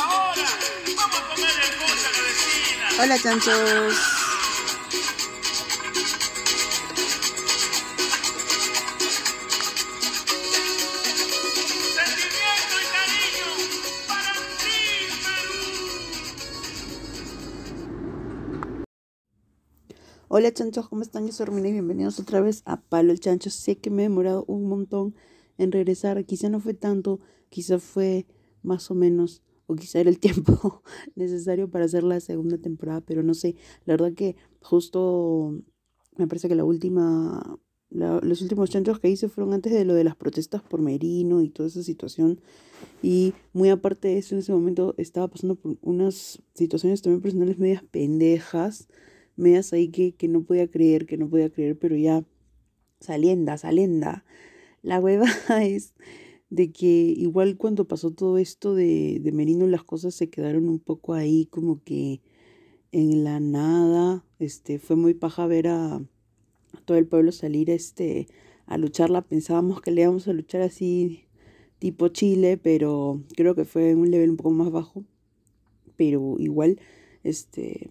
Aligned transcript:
Ahora, 0.00 0.46
vamos 0.96 1.18
a 1.18 1.22
comer 1.28 1.50
el 1.50 1.74
a 1.74 1.86
la 2.14 2.20
vecina. 2.22 2.86
Hola 3.02 3.16
chanchos. 3.18 3.94
Sentimiento 11.94 12.74
y 12.78 12.86
cariño 12.94 13.48
para 14.06 14.32
ti, 14.58 14.78
Perú. 15.24 15.58
Hola 20.28 20.52
chanchos, 20.52 20.88
¿cómo 20.88 21.02
están? 21.02 21.26
Yo 21.26 21.32
soy 21.32 21.46
Romina 21.46 21.68
y 21.68 21.72
bienvenidos 21.72 22.20
otra 22.20 22.40
vez 22.40 22.62
a 22.66 22.80
Palo 22.80 23.10
el 23.10 23.18
Chancho. 23.18 23.50
Sé 23.50 23.78
que 23.78 23.90
me 23.90 24.02
he 24.02 24.08
demorado 24.08 24.44
un 24.46 24.68
montón 24.68 25.16
en 25.56 25.72
regresar. 25.72 26.24
Quizá 26.24 26.48
no 26.50 26.60
fue 26.60 26.74
tanto, 26.74 27.18
quizá 27.48 27.80
fue 27.80 28.26
más 28.62 28.92
o 28.92 28.94
menos, 28.94 29.42
o 29.68 29.76
quizá 29.76 30.00
era 30.00 30.10
el 30.10 30.18
tiempo 30.18 30.82
necesario 31.16 31.70
para 31.70 31.84
hacer 31.86 32.02
la 32.04 32.20
segunda 32.20 32.58
temporada, 32.58 33.02
pero 33.02 33.22
no 33.22 33.34
sé. 33.34 33.54
La 33.86 33.94
verdad 33.94 34.14
que 34.14 34.36
justo 34.60 35.54
me 36.16 36.26
parece 36.26 36.48
que 36.48 36.56
la 36.56 36.64
última, 36.64 37.58
la- 37.90 38.20
los 38.22 38.42
últimos 38.42 38.70
chanchos 38.70 38.98
que 39.00 39.10
hice 39.10 39.28
fueron 39.28 39.54
antes 39.54 39.72
de 39.72 39.84
lo 39.84 39.94
de 39.94 40.04
las 40.04 40.16
protestas 40.16 40.62
por 40.62 40.82
Merino 40.82 41.42
y 41.42 41.50
toda 41.50 41.68
esa 41.68 41.82
situación. 41.84 42.40
Y 43.02 43.34
muy 43.52 43.70
aparte 43.70 44.08
de 44.08 44.18
eso, 44.18 44.34
en 44.34 44.40
ese 44.40 44.52
momento 44.52 44.94
estaba 44.98 45.28
pasando 45.28 45.56
por 45.56 45.76
unas 45.82 46.42
situaciones 46.54 47.02
también 47.02 47.22
personales 47.22 47.58
medias 47.58 47.82
pendejas, 47.84 48.88
medias 49.36 49.72
ahí 49.72 49.88
que, 49.88 50.14
que 50.14 50.28
no 50.28 50.42
podía 50.44 50.70
creer, 50.70 51.06
que 51.06 51.18
no 51.18 51.28
podía 51.28 51.50
creer, 51.50 51.78
pero 51.78 51.96
ya 51.96 52.24
salienda, 53.00 53.58
salienda. 53.58 54.24
La 54.82 55.00
hueva 55.00 55.26
es 55.62 55.94
de 56.50 56.72
que 56.72 56.86
igual 56.86 57.56
cuando 57.56 57.86
pasó 57.86 58.10
todo 58.10 58.38
esto 58.38 58.74
de, 58.74 59.20
de 59.20 59.32
Merino 59.32 59.66
las 59.66 59.84
cosas 59.84 60.14
se 60.14 60.30
quedaron 60.30 60.68
un 60.68 60.78
poco 60.78 61.14
ahí 61.14 61.46
como 61.46 61.82
que 61.84 62.20
en 62.92 63.24
la 63.24 63.40
nada. 63.40 64.24
Este, 64.38 64.78
fue 64.78 64.96
muy 64.96 65.14
paja 65.14 65.46
ver 65.46 65.68
a, 65.68 65.96
a 65.96 66.80
todo 66.84 66.96
el 66.96 67.06
pueblo 67.06 67.32
salir 67.32 67.70
este, 67.70 68.28
a 68.66 68.78
lucharla. 68.78 69.22
Pensábamos 69.22 69.80
que 69.80 69.90
le 69.90 70.02
íbamos 70.02 70.28
a 70.28 70.32
luchar 70.32 70.62
así 70.62 71.24
tipo 71.78 72.08
Chile, 72.08 72.56
pero 72.56 73.22
creo 73.36 73.54
que 73.54 73.64
fue 73.64 73.90
en 73.90 73.98
un 73.98 74.10
nivel 74.10 74.30
un 74.30 74.36
poco 74.36 74.50
más 74.50 74.70
bajo. 74.70 75.04
Pero 75.96 76.36
igual, 76.38 76.80
este, 77.24 77.88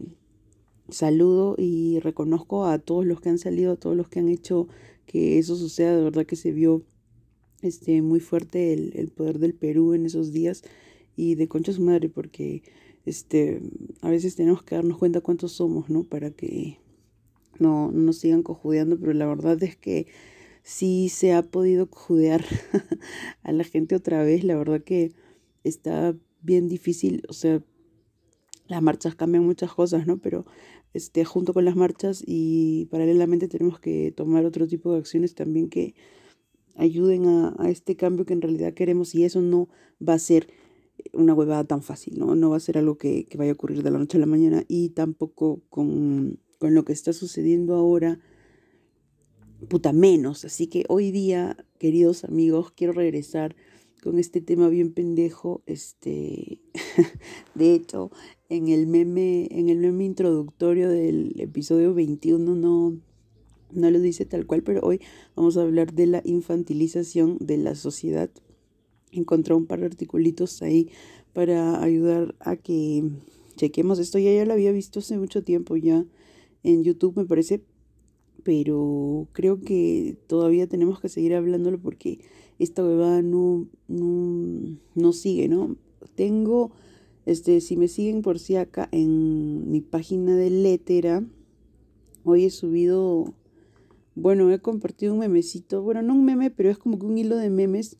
saludo 0.89 1.55
y 1.57 1.99
reconozco 1.99 2.65
a 2.65 2.79
todos 2.79 3.05
los 3.05 3.19
que 3.21 3.29
han 3.29 3.37
salido, 3.37 3.73
a 3.73 3.77
todos 3.77 3.95
los 3.95 4.07
que 4.07 4.19
han 4.19 4.29
hecho 4.29 4.67
que 5.05 5.37
eso 5.37 5.55
suceda. 5.55 5.95
De 5.95 6.03
verdad 6.03 6.25
que 6.25 6.35
se 6.35 6.51
vio 6.51 6.83
este, 7.61 8.01
muy 8.01 8.19
fuerte 8.19 8.73
el, 8.73 8.91
el 8.95 9.09
poder 9.09 9.39
del 9.39 9.53
Perú 9.53 9.93
en 9.93 10.05
esos 10.05 10.31
días 10.31 10.63
y 11.15 11.35
de 11.35 11.47
concha 11.47 11.73
su 11.73 11.81
madre, 11.81 12.09
porque 12.09 12.63
este, 13.05 13.61
a 14.01 14.09
veces 14.09 14.35
tenemos 14.35 14.63
que 14.63 14.75
darnos 14.75 14.97
cuenta 14.97 15.21
cuántos 15.21 15.53
somos, 15.53 15.89
¿no? 15.89 16.03
Para 16.03 16.31
que 16.31 16.79
no, 17.57 17.91
no 17.91 17.99
nos 17.99 18.17
sigan 18.17 18.43
cojudeando, 18.43 18.99
pero 18.99 19.13
la 19.13 19.25
verdad 19.25 19.61
es 19.63 19.75
que 19.75 20.07
sí 20.63 21.07
se 21.09 21.33
ha 21.33 21.41
podido 21.43 21.89
cojudear 21.89 22.43
a 23.43 23.51
la 23.53 23.63
gente 23.63 23.95
otra 23.95 24.23
vez. 24.23 24.43
La 24.43 24.57
verdad 24.57 24.83
que 24.83 25.13
está 25.63 26.15
bien 26.41 26.67
difícil, 26.67 27.23
o 27.29 27.33
sea, 27.33 27.63
las 28.67 28.81
marchas 28.81 29.15
cambian 29.15 29.45
muchas 29.45 29.73
cosas, 29.73 30.05
¿no? 30.05 30.17
Pero 30.17 30.45
este, 30.93 31.23
junto 31.23 31.53
con 31.53 31.63
las 31.63 31.75
marchas 31.75 32.21
y 32.25 32.85
paralelamente 32.91 33.47
tenemos 33.47 33.79
que 33.79 34.11
tomar 34.11 34.45
otro 34.45 34.67
tipo 34.67 34.91
de 34.91 34.99
acciones 34.99 35.33
también 35.33 35.69
que 35.69 35.95
ayuden 36.77 37.27
a, 37.27 37.55
a 37.59 37.69
este 37.69 37.95
cambio 37.95 38.25
que 38.25 38.33
en 38.33 38.41
realidad 38.41 38.73
queremos 38.73 39.13
y 39.15 39.23
eso 39.23 39.41
no 39.41 39.67
va 39.99 40.13
a 40.13 40.19
ser 40.19 40.47
una 41.13 41.33
huevada 41.33 41.63
tan 41.63 41.81
fácil, 41.81 42.17
¿no? 42.17 42.35
No 42.35 42.49
va 42.49 42.57
a 42.57 42.61
ser 42.61 42.77
algo 42.77 42.97
que, 42.97 43.25
que 43.25 43.37
vaya 43.37 43.51
a 43.51 43.53
ocurrir 43.53 43.83
de 43.83 43.91
la 43.91 43.99
noche 43.99 44.17
a 44.17 44.21
la 44.21 44.25
mañana 44.25 44.63
y 44.67 44.89
tampoco 44.89 45.61
con, 45.69 46.39
con 46.59 46.73
lo 46.73 46.85
que 46.85 46.93
está 46.93 47.13
sucediendo 47.13 47.75
ahora, 47.75 48.19
puta 49.67 49.93
menos. 49.93 50.45
Así 50.45 50.67
que 50.67 50.85
hoy 50.89 51.11
día, 51.11 51.57
queridos 51.79 52.23
amigos, 52.23 52.71
quiero 52.71 52.93
regresar 52.93 53.55
con 54.01 54.19
este 54.19 54.41
tema 54.41 54.69
bien 54.69 54.93
pendejo. 54.93 55.61
Este, 55.65 56.61
de 57.55 57.73
hecho, 57.73 58.11
en 58.49 58.69
el 58.69 58.87
meme, 58.87 59.47
en 59.51 59.69
el 59.69 59.77
meme 59.79 60.05
introductorio 60.05 60.89
del 60.89 61.39
episodio 61.39 61.93
21 61.93 62.55
no, 62.55 62.97
no 63.71 63.89
lo 63.91 63.99
dice 63.99 64.25
tal 64.25 64.45
cual, 64.45 64.63
pero 64.63 64.81
hoy 64.81 65.01
vamos 65.35 65.57
a 65.57 65.61
hablar 65.61 65.93
de 65.93 66.07
la 66.07 66.21
infantilización 66.25 67.37
de 67.39 67.57
la 67.57 67.75
sociedad. 67.75 68.29
Encontré 69.11 69.53
un 69.53 69.65
par 69.65 69.79
de 69.79 69.87
articulitos 69.87 70.61
ahí 70.61 70.89
para 71.33 71.83
ayudar 71.83 72.35
a 72.39 72.55
que 72.55 73.03
chequemos 73.55 73.99
esto. 73.99 74.19
Ya, 74.19 74.45
lo 74.45 74.53
había 74.53 74.71
visto 74.71 74.99
hace 74.99 75.17
mucho 75.17 75.43
tiempo 75.43 75.75
ya 75.75 76.05
en 76.63 76.83
YouTube, 76.83 77.17
me 77.17 77.25
parece, 77.25 77.61
pero 78.43 79.27
creo 79.33 79.59
que 79.59 80.17
todavía 80.27 80.67
tenemos 80.67 80.99
que 80.99 81.09
seguir 81.09 81.35
hablándolo 81.35 81.79
porque 81.79 82.19
esta 82.59 82.83
huevada 82.83 83.21
no, 83.21 83.67
no, 83.87 84.77
no 84.95 85.13
sigue, 85.13 85.47
¿no? 85.47 85.75
Tengo, 86.15 86.71
este, 87.25 87.61
si 87.61 87.77
me 87.77 87.87
siguen 87.87 88.21
por 88.21 88.39
si 88.39 88.55
acá 88.55 88.89
en 88.91 89.69
mi 89.69 89.81
página 89.81 90.35
de 90.35 90.49
Letera, 90.49 91.23
hoy 92.23 92.45
he 92.45 92.49
subido, 92.49 93.33
bueno, 94.19 94.51
he 94.51 94.59
compartido 94.59 95.13
un 95.13 95.19
memecito, 95.19 95.83
bueno, 95.83 96.01
no 96.01 96.15
un 96.15 96.25
meme, 96.25 96.49
pero 96.49 96.71
es 96.71 96.79
como 96.79 96.97
que 96.97 97.05
un 97.05 97.19
hilo 97.19 97.37
de 97.37 97.51
memes 97.51 97.97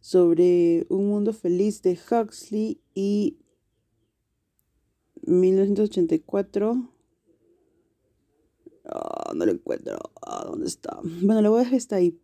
sobre 0.00 0.84
un 0.88 1.06
mundo 1.06 1.32
feliz 1.32 1.80
de 1.82 1.96
Huxley 1.96 2.80
y 2.92 3.38
1984. 5.22 6.92
Ah, 8.84 9.32
no 9.32 9.46
lo 9.46 9.52
encuentro. 9.52 9.96
Ah, 10.20 10.44
¿dónde 10.44 10.66
está? 10.66 10.98
Bueno, 11.22 11.40
la 11.40 11.52
web 11.52 11.72
está 11.72 11.96
ahí. 11.96 12.18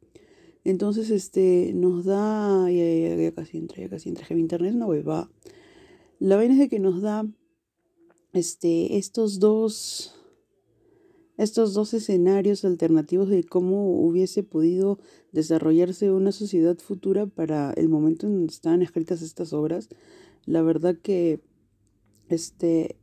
Entonces, 0.65 1.11
este, 1.11 1.71
nos 1.73 2.05
da. 2.05 2.69
Ya, 2.69 2.85
ya, 2.85 3.09
ya, 3.11 3.23
ya 3.23 3.33
casi 3.33 3.59
entré, 3.59 3.85
ya 3.85 3.91
casi 3.91 4.09
entré. 4.09 4.35
Mi 4.35 4.41
internet 4.41 4.75
una 4.75 4.87
hueva. 4.87 5.31
La 6.19 6.35
vaina 6.35 6.55
es 6.55 6.59
de 6.59 6.69
que 6.69 6.81
nos 6.81 7.01
da. 7.01 7.25
Este, 8.33 8.97
estos 8.97 9.39
dos. 9.39 10.17
Estos 11.37 11.75
dos 11.75 11.93
escenarios 11.93 12.65
alternativos 12.65 13.29
de 13.29 13.45
cómo 13.45 14.01
hubiese 14.01 14.43
podido 14.43 14.99
desarrollarse 15.33 16.11
una 16.11 16.33
sociedad 16.33 16.79
futura 16.79 17.27
para 17.27 17.73
el 17.73 17.89
momento 17.89 18.27
en 18.27 18.35
donde 18.35 18.53
estaban 18.53 18.83
escritas 18.83 19.21
estas 19.21 19.53
obras. 19.53 19.89
La 20.47 20.63
verdad 20.63 20.97
que. 20.97 21.41
Este. 22.29 22.97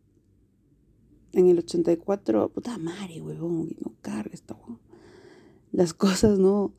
En 1.31 1.47
el 1.47 1.57
84, 1.59 2.49
puta 2.49 2.77
madre, 2.77 3.19
huevón, 3.19 3.75
no 3.83 3.93
carga 4.01 4.31
esta 4.33 4.53
huevón. 4.53 4.79
Las 5.71 5.93
cosas 5.95 6.37
no, 6.37 6.73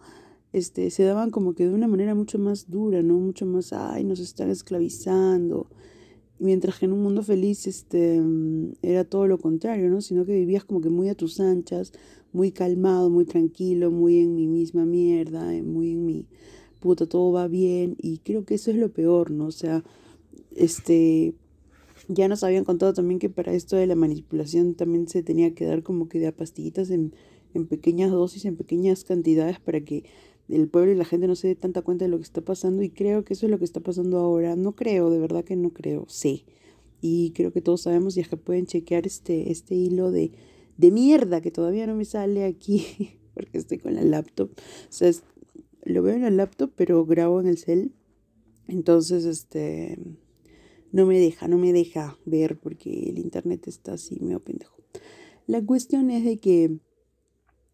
este, 0.53 0.91
se 0.91 1.03
daban 1.03 1.31
como 1.31 1.55
que 1.55 1.67
de 1.67 1.75
una 1.75 1.89
manera 1.89 2.15
mucho 2.15 2.39
más 2.39 2.71
dura, 2.71 3.03
¿no? 3.03 3.15
Mucho 3.15 3.47
más, 3.47 3.73
ay, 3.73 4.05
nos 4.05 4.21
están 4.21 4.51
esclavizando. 4.51 5.69
Mientras 6.39 6.79
que 6.79 6.87
en 6.87 6.93
un 6.93 7.03
mundo 7.03 7.23
feliz, 7.23 7.67
este, 7.67 8.21
mm, 8.21 8.73
era 8.83 9.05
todo 9.05 9.27
lo 9.27 9.39
contrario, 9.39 9.89
¿no? 9.89 10.01
Sino 10.01 10.25
que 10.25 10.35
vivías 10.35 10.65
como 10.65 10.81
que 10.81 10.91
muy 10.91 11.09
a 11.09 11.15
tus 11.15 11.41
anchas, 11.41 11.93
muy 12.33 12.51
calmado, 12.51 13.11
muy 13.11 13.25
tranquilo, 13.25 13.91
muy 13.91 14.19
en 14.19 14.35
mi 14.35 14.49
misma 14.49 14.85
mierda, 14.85 15.55
eh, 15.55 15.63
muy 15.63 15.93
en 15.93 16.05
mi, 16.05 16.27
puta, 16.81 17.07
todo 17.07 17.33
va 17.33 17.49
bien. 17.49 17.97
Y 18.01 18.19
creo 18.19 18.45
que 18.45 18.55
eso 18.57 18.71
es 18.71 18.77
lo 18.77 18.93
peor, 18.93 19.31
¿no? 19.31 19.47
O 19.47 19.53
sea, 19.53 19.85
este, 20.57 21.35
ya 22.09 22.29
nos 22.29 22.45
habían 22.45 22.65
contado 22.65 22.93
también 22.93 23.19
que 23.19 23.31
para 23.31 23.55
esto 23.55 23.77
de 23.77 23.87
la 23.87 23.95
manipulación 23.95 24.75
también 24.75 25.09
se 25.09 25.23
tenía 25.23 25.55
que 25.55 25.65
dar 25.65 25.83
como 25.83 26.09
que 26.09 26.19
de 26.19 26.27
a 26.27 26.37
pastillitas 26.37 26.91
en, 26.91 27.15
en 27.55 27.67
pequeñas 27.67 28.11
dosis, 28.11 28.45
en 28.45 28.57
pequeñas 28.57 29.05
cantidades 29.05 29.61
para 29.61 29.81
que 29.81 30.05
el 30.49 30.69
pueblo 30.69 30.93
y 30.93 30.95
la 30.95 31.05
gente 31.05 31.27
no 31.27 31.37
se 31.37 31.49
dé 31.49 31.55
tanta 31.55 31.83
cuenta 31.83 32.05
de 32.05 32.11
lo 32.11 32.19
que 32.19 32.25
está 32.25 32.41
pasando 32.41 32.83
y 32.83 32.91
creo 32.91 33.25
que 33.25 33.35
eso 33.35 33.47
es 33.47 33.51
lo 33.51 33.59
que 33.59 33.65
está 33.65 33.81
pasando 33.81 34.19
ahora. 34.19 34.57
No 34.57 34.73
creo, 34.73 35.11
de 35.11 35.19
verdad 35.19 35.45
que 35.45 35.57
no 35.57 35.71
creo, 35.71 36.05
sé. 36.09 36.45
Y 37.01 37.33
creo 37.33 37.53
que 37.53 37.61
todos 37.61 37.83
sabemos 37.83 38.17
y 38.17 38.21
es 38.21 38.29
que 38.29 38.37
pueden 38.37 38.67
chequear 38.67 39.07
este, 39.07 39.51
este 39.51 39.75
hilo 39.75 40.11
de, 40.11 40.33
de 40.77 40.91
mierda 40.91 41.41
que 41.41 41.51
todavía 41.51 41.87
no 41.87 41.95
me 41.95 42.05
sale 42.05 42.45
aquí 42.45 43.19
porque 43.35 43.59
estoy 43.59 43.79
con 43.79 43.95
la 43.95 44.03
laptop. 44.03 44.51
O 44.51 44.93
sea, 44.93 45.11
lo 45.85 46.03
veo 46.03 46.15
en 46.15 46.23
la 46.23 46.31
laptop 46.31 46.73
pero 46.75 47.05
grabo 47.05 47.41
en 47.41 47.47
el 47.47 47.59
cel. 47.59 47.93
Entonces, 48.67 49.25
este 49.25 49.99
no 50.93 51.07
me 51.07 51.19
deja, 51.19 51.49
no 51.49 51.59
me 51.59 51.73
deja 51.73 52.17
ver 52.25 52.57
porque 52.57 53.11
el 53.11 53.19
internet 53.19 53.67
está 53.67 53.95
así 53.95 54.19
medio 54.21 54.41
pendejo. 54.41 54.77
La 55.47 55.61
cuestión 55.61 56.11
es 56.11 56.25
de 56.25 56.39
que 56.39 56.79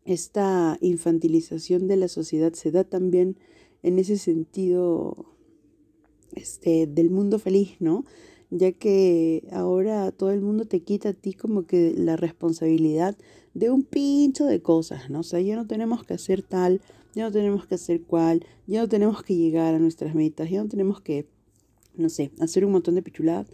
esta 0.05 0.79
infantilización 0.81 1.88
de 1.88 1.97
la 1.97 2.08
sociedad 2.08 2.52
se 2.52 2.70
da 2.70 2.85
también 2.85 3.37
en 3.82 3.99
ese 3.99 4.19
sentido 4.19 5.26
este, 6.35 6.87
del 6.87 7.11
mundo 7.11 7.38
feliz, 7.38 7.76
¿no? 7.81 8.05
Ya 8.50 8.73
que 8.73 9.47
ahora 9.52 10.11
todo 10.11 10.31
el 10.32 10.41
mundo 10.41 10.64
te 10.64 10.81
quita 10.81 11.11
a 11.11 11.12
ti 11.12 11.35
como 11.35 11.67
que 11.67 11.94
la 11.97 12.17
responsabilidad 12.17 13.17
de 13.55 13.70
un 13.70 13.82
pincho 13.82 14.47
de 14.47 14.61
cosas, 14.61 15.11
¿no? 15.11 15.20
O 15.20 15.25
sea, 15.25 15.41
ya 15.41 15.56
no 15.56 15.67
tenemos 15.67 16.05
que 16.05 16.14
hacer 16.14 16.43
tal, 16.43 16.81
ya 17.14 17.25
no 17.25 17.32
tenemos 17.32 17.67
que 17.67 17.76
hacer 17.76 18.03
cual, 18.03 18.44
ya 18.67 18.81
no 18.81 18.88
tenemos 18.88 19.23
que 19.23 19.37
llegar 19.37 19.75
a 19.75 19.79
nuestras 19.79 20.14
metas, 20.14 20.50
ya 20.50 20.62
no 20.62 20.69
tenemos 20.69 21.00
que 21.00 21.26
no 21.94 22.08
sé, 22.08 22.31
hacer 22.41 22.64
un 22.64 22.73
montón 22.73 22.94
de 22.94 23.03
pichuladas. 23.03 23.49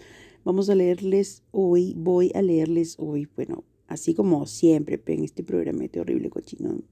Vamos 0.45 0.71
a 0.71 0.75
leerles 0.75 1.43
hoy, 1.51 1.95
voy 1.97 2.31
a 2.35 2.43
leerles 2.43 2.97
hoy, 2.99 3.29
bueno, 3.35 3.65
así 3.89 4.15
como 4.15 4.47
siempre, 4.47 5.01
en 5.07 5.25
este 5.25 5.43
programa 5.43 5.85
este 5.85 6.01
horrible 6.01 6.31
cochino, 6.31 6.83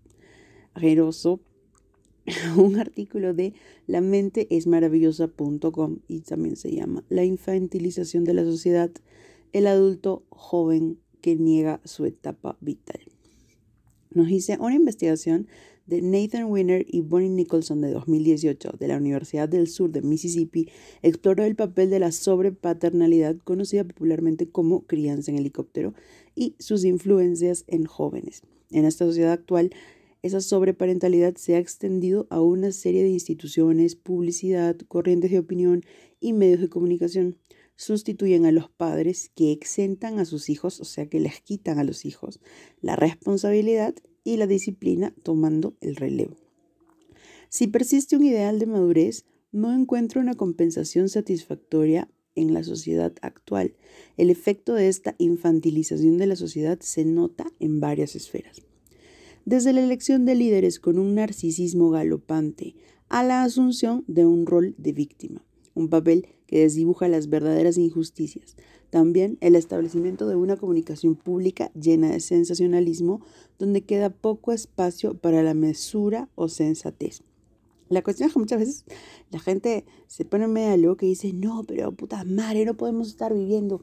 ajeroso, 0.74 1.40
un 2.56 2.78
artículo 2.78 3.34
de 3.34 3.54
la 3.86 4.00
mente 4.00 4.46
es 4.50 4.66
maravillosa.com 4.66 5.98
y 6.08 6.20
también 6.20 6.56
se 6.56 6.72
llama 6.72 7.04
La 7.08 7.24
infantilización 7.24 8.24
de 8.24 8.34
la 8.34 8.44
sociedad, 8.44 8.90
el 9.52 9.66
adulto 9.66 10.24
joven 10.30 10.98
que 11.20 11.36
niega 11.36 11.80
su 11.84 12.06
etapa 12.06 12.56
vital. 12.60 13.00
Nos 14.10 14.28
dice 14.28 14.56
una 14.58 14.74
investigación 14.74 15.48
de 15.86 16.00
Nathan 16.02 16.44
Winner 16.44 16.84
y 16.88 17.02
Bonnie 17.02 17.28
Nicholson 17.28 17.80
de 17.80 17.90
2018 17.90 18.76
de 18.78 18.88
la 18.88 18.96
Universidad 18.96 19.48
del 19.48 19.68
Sur 19.68 19.90
de 19.90 20.02
Mississippi 20.02 20.68
exploró 21.02 21.44
el 21.44 21.56
papel 21.56 21.90
de 21.90 21.98
la 21.98 22.12
sobrepaternalidad, 22.12 23.36
conocida 23.44 23.84
popularmente 23.84 24.48
como 24.48 24.86
crianza 24.86 25.30
en 25.30 25.38
helicóptero, 25.38 25.94
y 26.34 26.56
sus 26.58 26.84
influencias 26.84 27.64
en 27.66 27.84
jóvenes. 27.84 28.42
En 28.70 28.84
esta 28.84 29.04
sociedad 29.04 29.32
actual, 29.32 29.70
esa 30.22 30.40
sobreparentalidad 30.40 31.36
se 31.36 31.54
ha 31.54 31.58
extendido 31.58 32.26
a 32.30 32.40
una 32.40 32.72
serie 32.72 33.02
de 33.02 33.10
instituciones, 33.10 33.94
publicidad, 33.94 34.76
corrientes 34.88 35.30
de 35.30 35.38
opinión 35.38 35.82
y 36.18 36.32
medios 36.32 36.62
de 36.62 36.70
comunicación. 36.70 37.36
Sustituyen 37.76 38.46
a 38.46 38.52
los 38.52 38.70
padres 38.70 39.30
que 39.34 39.52
exentan 39.52 40.18
a 40.18 40.24
sus 40.24 40.48
hijos, 40.48 40.80
o 40.80 40.84
sea, 40.84 41.10
que 41.10 41.20
les 41.20 41.40
quitan 41.42 41.78
a 41.78 41.84
los 41.84 42.06
hijos 42.06 42.40
la 42.80 42.96
responsabilidad 42.96 43.94
y 44.24 44.38
la 44.38 44.46
disciplina 44.46 45.14
tomando 45.22 45.76
el 45.80 45.96
relevo. 45.96 46.36
Si 47.48 47.68
persiste 47.68 48.16
un 48.16 48.24
ideal 48.24 48.58
de 48.58 48.66
madurez, 48.66 49.26
no 49.52 49.72
encuentro 49.72 50.20
una 50.20 50.34
compensación 50.34 51.08
satisfactoria 51.08 52.08
en 52.34 52.52
la 52.52 52.64
sociedad 52.64 53.12
actual. 53.22 53.74
El 54.16 54.30
efecto 54.30 54.74
de 54.74 54.88
esta 54.88 55.14
infantilización 55.18 56.18
de 56.18 56.26
la 56.26 56.36
sociedad 56.36 56.80
se 56.80 57.04
nota 57.04 57.46
en 57.60 57.78
varias 57.78 58.16
esferas. 58.16 58.62
Desde 59.44 59.72
la 59.72 59.84
elección 59.84 60.24
de 60.24 60.34
líderes 60.34 60.80
con 60.80 60.98
un 60.98 61.14
narcisismo 61.14 61.90
galopante 61.90 62.74
a 63.08 63.22
la 63.22 63.44
asunción 63.44 64.04
de 64.08 64.26
un 64.26 64.46
rol 64.46 64.74
de 64.78 64.92
víctima, 64.92 65.44
un 65.74 65.88
papel 65.88 66.28
que 66.46 66.60
desdibuja 66.60 67.08
las 67.08 67.28
verdaderas 67.28 67.78
injusticias, 67.78 68.56
también 68.90 69.38
el 69.40 69.56
establecimiento 69.56 70.28
de 70.28 70.36
una 70.36 70.56
comunicación 70.56 71.16
pública 71.16 71.72
llena 71.72 72.10
de 72.10 72.20
sensacionalismo 72.20 73.20
donde 73.58 73.82
queda 73.82 74.10
poco 74.10 74.52
espacio 74.52 75.14
para 75.14 75.42
la 75.42 75.54
mesura 75.54 76.28
o 76.34 76.48
sensatez. 76.48 77.22
La 77.88 78.02
cuestión 78.02 78.28
es 78.28 78.32
que 78.32 78.40
muchas 78.40 78.58
veces 78.60 78.84
la 79.30 79.40
gente 79.40 79.84
se 80.06 80.24
pone 80.24 80.48
medio 80.48 80.76
loca 80.76 81.04
y 81.06 81.10
dice, 81.10 81.32
no, 81.32 81.64
pero 81.64 81.92
puta 81.92 82.24
madre, 82.24 82.64
no 82.64 82.74
podemos 82.74 83.08
estar 83.08 83.34
viviendo 83.34 83.82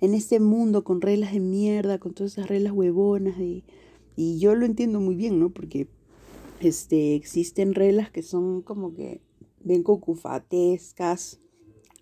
en 0.00 0.14
este 0.14 0.40
mundo 0.40 0.82
con 0.82 1.00
reglas 1.00 1.32
de 1.32 1.40
mierda, 1.40 1.98
con 1.98 2.12
todas 2.12 2.32
esas 2.32 2.48
reglas 2.48 2.72
huevonas. 2.72 3.38
Y, 3.38 3.62
y 4.16 4.38
yo 4.38 4.54
lo 4.54 4.66
entiendo 4.66 5.00
muy 5.00 5.14
bien, 5.14 5.38
¿no? 5.38 5.50
Porque 5.50 5.86
este, 6.60 7.14
existen 7.14 7.74
reglas 7.74 8.10
que 8.10 8.22
son 8.22 8.62
como 8.62 8.94
que 8.94 9.20
bien 9.64 9.82
cucufatescas, 9.82 11.40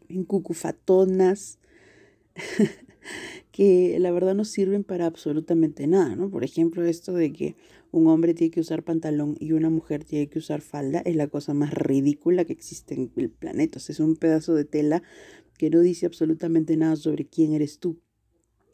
bien 0.09 0.25
cucufatonas, 0.25 1.59
que 3.53 3.97
la 3.99 4.11
verdad 4.11 4.35
no 4.35 4.45
sirven 4.45 4.85
para 4.85 5.07
absolutamente 5.07 5.87
nada, 5.87 6.17
¿no? 6.17 6.31
Por 6.31 6.45
ejemplo, 6.45 6.85
esto 6.85 7.12
de 7.12 7.33
que 7.33 7.57
un 7.93 8.07
hombre 8.07 8.35
tiene 8.35 8.51
que 8.51 8.61
usar 8.61 8.85
pantalón 8.85 9.37
y 9.41 9.53
una 9.53 9.71
mujer 9.71 10.05
tiene 10.05 10.29
que 10.29 10.39
usar 10.39 10.61
falda 10.61 11.01
es 11.01 11.17
la 11.17 11.27
cosa 11.27 11.55
más 11.55 11.75
ridícula 11.75 12.45
que 12.45 12.53
existe 12.53 12.95
en 12.95 13.11
el 13.17 13.31
planeta. 13.31 13.79
O 13.79 13.81
sea, 13.81 13.93
es 13.93 14.01
un 14.01 14.17
pedazo 14.17 14.55
de 14.55 14.65
tela 14.65 15.03
que 15.59 15.71
no 15.71 15.81
dice 15.81 16.06
absolutamente 16.06 16.77
nada 16.77 16.97
sobre 16.97 17.27
quién 17.27 17.53
eres 17.53 17.79
tú. 17.81 17.99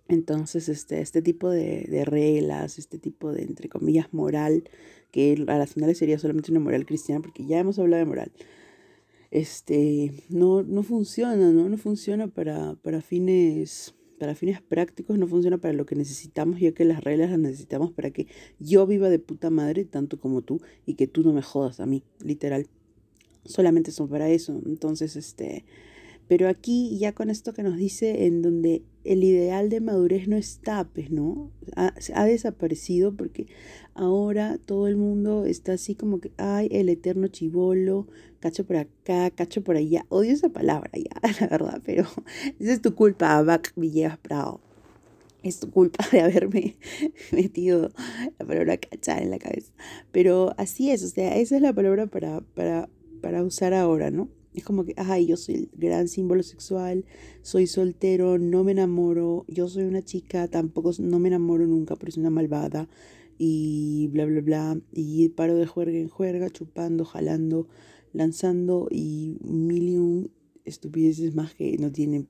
Entonces, 0.09 0.69
este, 0.69 1.00
este 1.00 1.21
tipo 1.21 1.50
de, 1.50 1.87
de 1.89 2.05
reglas, 2.05 2.79
este 2.79 2.99
tipo 2.99 3.32
de, 3.32 3.43
entre 3.43 3.69
comillas, 3.69 4.12
moral, 4.12 4.65
que 5.11 5.44
a 5.49 5.59
las 5.59 5.75
finales 5.75 5.99
sería 5.99 6.19
solamente 6.19 6.53
una 6.53 6.61
moral 6.61 6.87
cristiana, 6.87 7.21
porque 7.21 7.44
ya 7.44 7.59
hemos 7.59 7.79
hablado 7.79 8.00
de 8.00 8.06
moral, 8.06 8.32
este, 9.37 10.15
no, 10.31 10.62
no 10.62 10.83
funciona, 10.83 11.53
¿no? 11.53 11.69
No 11.69 11.77
funciona 11.77 12.27
para, 12.27 12.75
para, 12.77 13.03
fines, 13.03 13.94
para 14.19 14.35
fines 14.35 14.62
prácticos, 14.62 15.19
no 15.19 15.27
funciona 15.27 15.59
para 15.59 15.75
lo 15.75 15.85
que 15.85 15.94
necesitamos, 15.94 16.59
ya 16.59 16.73
que 16.73 16.87
las 16.87 17.05
reglas 17.05 17.29
las 17.29 17.38
necesitamos 17.38 17.93
para 17.93 18.11
que 18.11 18.29
yo 18.59 18.87
viva 18.87 19.11
de 19.11 19.19
puta 19.19 19.50
madre 19.50 19.85
tanto 19.85 20.19
como 20.19 20.41
tú 20.41 20.62
y 20.87 20.94
que 20.94 21.06
tú 21.06 21.23
no 21.23 21.35
me 21.35 21.43
jodas 21.43 21.81
a 21.81 21.87
mí, 21.87 22.03
literal. 22.25 22.67
Solamente 23.44 23.93
son 23.93 24.09
para 24.09 24.31
eso. 24.31 24.59
Entonces, 24.65 25.17
este, 25.17 25.67
pero 26.28 26.49
aquí 26.49 26.96
ya 26.99 27.12
con 27.12 27.31
esto 27.31 27.52
que 27.52 27.62
nos 27.62 27.76
dice 27.76 28.26
en 28.26 28.43
donde 28.43 28.82
el 29.05 29.23
ideal 29.23 29.69
de 29.69 29.81
madurez 29.81 30.26
no 30.26 30.37
está, 30.37 30.84
pues, 30.84 31.11
¿no? 31.11 31.52
Ha, 31.76 31.94
ha, 32.14 32.25
desaparecido 32.25 33.14
porque 33.14 33.46
ahora 33.94 34.58
todo 34.64 34.88
el 34.88 34.96
mundo 34.96 35.44
está 35.46 35.75
así 35.75 35.94
como 35.94 36.20
que, 36.20 36.32
ay, 36.37 36.69
el 36.73 36.88
eterno 36.88 37.28
chivolo, 37.28 38.08
cacho 38.40 38.67
por 38.67 38.76
acá, 38.76 39.31
cacho 39.31 39.62
por 39.62 39.76
allá. 39.76 40.05
Odio 40.08 40.32
esa 40.32 40.49
palabra 40.49 40.90
ya, 40.94 41.20
la 41.40 41.46
verdad, 41.46 41.82
pero 41.84 42.02
esa 42.58 42.72
es 42.72 42.82
tu 42.82 42.94
culpa, 42.94 43.40
Bac 43.43 43.72
Villegas 43.76 44.19
Prado. 44.19 44.61
Es 45.44 45.61
tu 45.61 45.70
culpa 45.70 46.05
de 46.12 46.20
haberme 46.22 46.75
metido 47.31 47.90
la 48.38 48.46
palabra 48.46 48.76
cachar 48.79 49.22
en 49.22 49.31
la 49.31 49.38
cabeza. 49.38 49.72
Pero 50.11 50.55
así 50.58 50.90
es, 50.90 51.05
o 51.05 51.08
sea, 51.08 51.37
esa 51.37 51.55
es 51.55 51.62
la 51.62 51.72
palabra 51.72 52.08
para, 52.08 52.40
para, 52.40 52.88
para 53.20 53.44
usar 53.44 53.72
ahora, 53.72 54.11
¿no? 54.11 54.29
Es 54.56 54.64
como 54.64 54.85
que, 54.85 54.94
ay, 54.97 55.26
yo 55.26 55.37
soy 55.37 55.55
el 55.55 55.70
gran 55.75 56.08
símbolo 56.08 56.43
sexual, 56.43 57.05
soy 57.43 57.67
soltero, 57.67 58.38
no 58.38 58.64
me 58.64 58.73
enamoro, 58.73 59.44
yo 59.49 59.69
soy 59.69 59.85
una 59.85 60.03
chica, 60.03 60.49
tampoco 60.49 60.91
no 60.99 61.19
me 61.19 61.29
enamoro 61.29 61.67
nunca, 61.67 61.94
pero 61.94 62.11
soy 62.11 62.23
una 62.23 62.31
malvada 62.31 62.88
y 63.38 64.08
bla, 64.12 64.25
bla, 64.25 64.41
bla. 64.41 64.81
Y 64.93 65.29
paro 65.29 65.56
de 65.56 65.67
juerga 65.67 65.99
en 65.99 66.08
juerga, 66.08 66.49
chupando, 66.49 67.05
jalando, 67.05 67.69
lanzando 68.14 68.88
y 68.91 69.37
mil 69.43 69.88
y 69.91 69.97
un 69.97 70.31
estupideces 70.64 71.35
más 71.35 71.55
que 71.55 71.76
no 71.79 71.93
tienen 71.93 72.26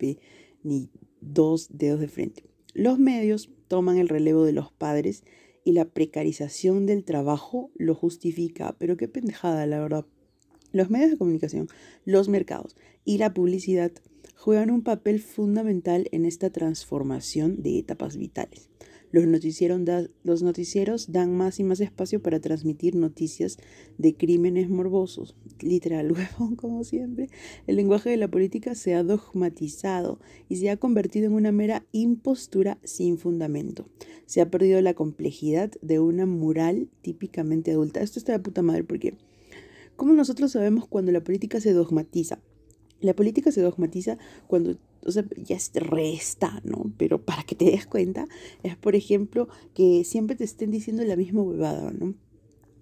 ni 0.64 0.90
dos 1.20 1.69
dedos 1.70 2.00
de 2.00 2.08
frente. 2.08 2.44
Los 2.75 2.99
medios 2.99 3.50
toman 3.69 3.99
el 3.99 4.08
relevo 4.08 4.44
de 4.44 4.52
los 4.52 4.73
padres 4.73 5.23
y 5.64 5.73
la 5.73 5.84
precarización 5.84 6.87
del 6.87 7.05
trabajo 7.05 7.70
lo 7.76 7.94
justifica, 7.94 8.76
pero 8.78 8.96
qué 8.96 9.08
pendejada, 9.08 9.64
la 9.67 9.81
verdad. 9.81 10.06
Los 10.72 10.90
medios 10.90 11.10
de 11.10 11.16
comunicación, 11.16 11.68
los 12.04 12.28
mercados 12.28 12.76
y 13.04 13.18
la 13.18 13.32
publicidad 13.32 13.92
juegan 14.35 14.70
un 14.70 14.82
papel 14.82 15.20
fundamental 15.20 16.08
en 16.12 16.25
esta 16.25 16.50
transformación 16.50 17.62
de 17.62 17.78
etapas 17.78 18.16
vitales. 18.16 18.68
Los 19.12 20.42
noticieros, 20.42 21.12
dan 21.12 21.35
más 21.35 21.58
y 21.61 21.64
más 21.64 21.80
espacio 21.80 22.20
para 22.20 22.40
transmitir 22.40 22.96
noticias 22.96 23.56
de 23.99 24.14
crímenes 24.14 24.68
morbosos. 24.68 25.37
Literal, 25.61 26.12
huevón, 26.38 26.56
como 26.56 26.85
siempre. 26.85 27.30
El 27.66 27.76
lenguaje 27.76 28.11
de 28.11 28.16
la 28.16 28.28
política 28.28 28.75
se 28.75 28.94
ha 28.94 29.02
dogmatizado 29.02 30.18
y 30.49 30.56
se 30.56 30.70
ha 30.70 30.76
convertido 30.76 31.26
en 31.26 31.32
una 31.32 31.52
mera 31.52 31.87
impostura 31.92 32.78
sin 32.85 33.16
fundamento. 33.16 33.88
Se 34.26 34.40
ha 34.40 34.50
perdido 34.50 34.80
la 34.82 34.94
complejidad 34.94 35.70
de 35.80 36.00
una 36.00 36.26
moral 36.26 36.88
típicamente 37.00 37.70
adulta. 37.70 38.02
Esto 38.02 38.18
está 38.18 38.32
de 38.32 38.40
puta 38.40 38.62
madre 38.62 38.85
porque 38.85 39.14
¿Cómo 39.97 40.12
nosotros 40.12 40.53
sabemos 40.53 40.87
cuando 40.87 41.11
la 41.11 41.25
política 41.25 41.61
se 41.61 41.73
dogmatiza? 41.73 42.38
La 43.00 43.15
política 43.15 43.50
se 43.50 43.62
dogmatiza 43.62 44.19
cuando, 44.47 44.79
o 45.05 45.11
sea, 45.11 45.25
ya 45.37 45.57
resta, 45.75 46.61
¿no? 46.65 46.93
Pero 46.99 47.25
para 47.25 47.43
que 47.43 47.55
te 47.55 47.67
des 47.67 47.87
cuenta, 47.87 48.26
es 48.62 48.76
por 48.76 48.95
ejemplo 48.95 49.49
que 49.75 50.05
siempre 50.05 50.37
te 50.37 50.45
estén 50.45 50.71
diciendo 50.71 51.03
la 51.05 51.17
misma 51.17 51.43
huevada, 51.43 51.93
¿no? 51.93 52.15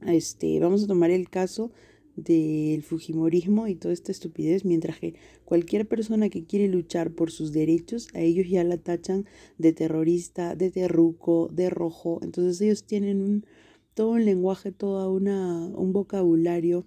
Este, 0.07 0.59
vamos 0.61 0.85
a 0.85 0.87
tomar 0.87 1.11
el 1.11 1.31
caso 1.31 1.71
del 2.17 2.83
Fujimorismo 2.83 3.67
y 3.67 3.75
toda 3.75 3.95
esta 3.95 4.13
estupidez, 4.13 4.65
mientras 4.65 4.99
que 4.99 5.15
cualquier 5.45 5.87
persona 5.89 6.29
que 6.29 6.45
quiere 6.45 6.69
luchar 6.69 7.13
por 7.13 7.31
sus 7.31 7.53
derechos, 7.53 8.09
a 8.15 8.21
ellos 8.21 8.49
ya 8.49 8.63
la 8.65 8.77
tachan 8.77 9.27
de 9.59 9.73
terrorista, 9.73 10.55
de 10.55 10.71
terruco, 10.71 11.49
de 11.53 11.71
rojo. 11.71 12.21
Entonces 12.23 12.61
ellos 12.61 12.85
tienen 12.85 13.21
un, 13.21 13.47
todo 13.95 14.11
un 14.11 14.25
lenguaje, 14.25 14.73
toda 14.73 15.09
una, 15.09 15.67
un 15.67 15.93
vocabulario 15.93 16.87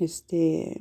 este, 0.00 0.80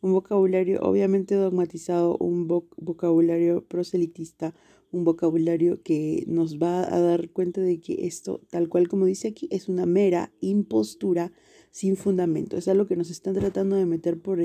un 0.00 0.12
vocabulario 0.12 0.80
obviamente 0.82 1.34
dogmatizado, 1.34 2.16
un 2.18 2.46
vocabulario 2.46 3.64
proselitista, 3.66 4.54
un 4.92 5.04
vocabulario 5.04 5.82
que 5.82 6.24
nos 6.26 6.58
va 6.58 6.82
a 6.82 6.98
dar 7.00 7.30
cuenta 7.30 7.60
de 7.60 7.80
que 7.80 8.06
esto, 8.06 8.40
tal 8.50 8.68
cual 8.68 8.88
como 8.88 9.06
dice 9.06 9.28
aquí, 9.28 9.48
es 9.50 9.68
una 9.68 9.86
mera 9.86 10.32
impostura 10.40 11.32
sin 11.70 11.96
fundamento. 11.96 12.56
Es 12.56 12.68
algo 12.68 12.86
que 12.86 12.96
nos 12.96 13.10
están 13.10 13.34
tratando 13.34 13.76
de 13.76 13.86
meter 13.86 14.20
por, 14.20 14.40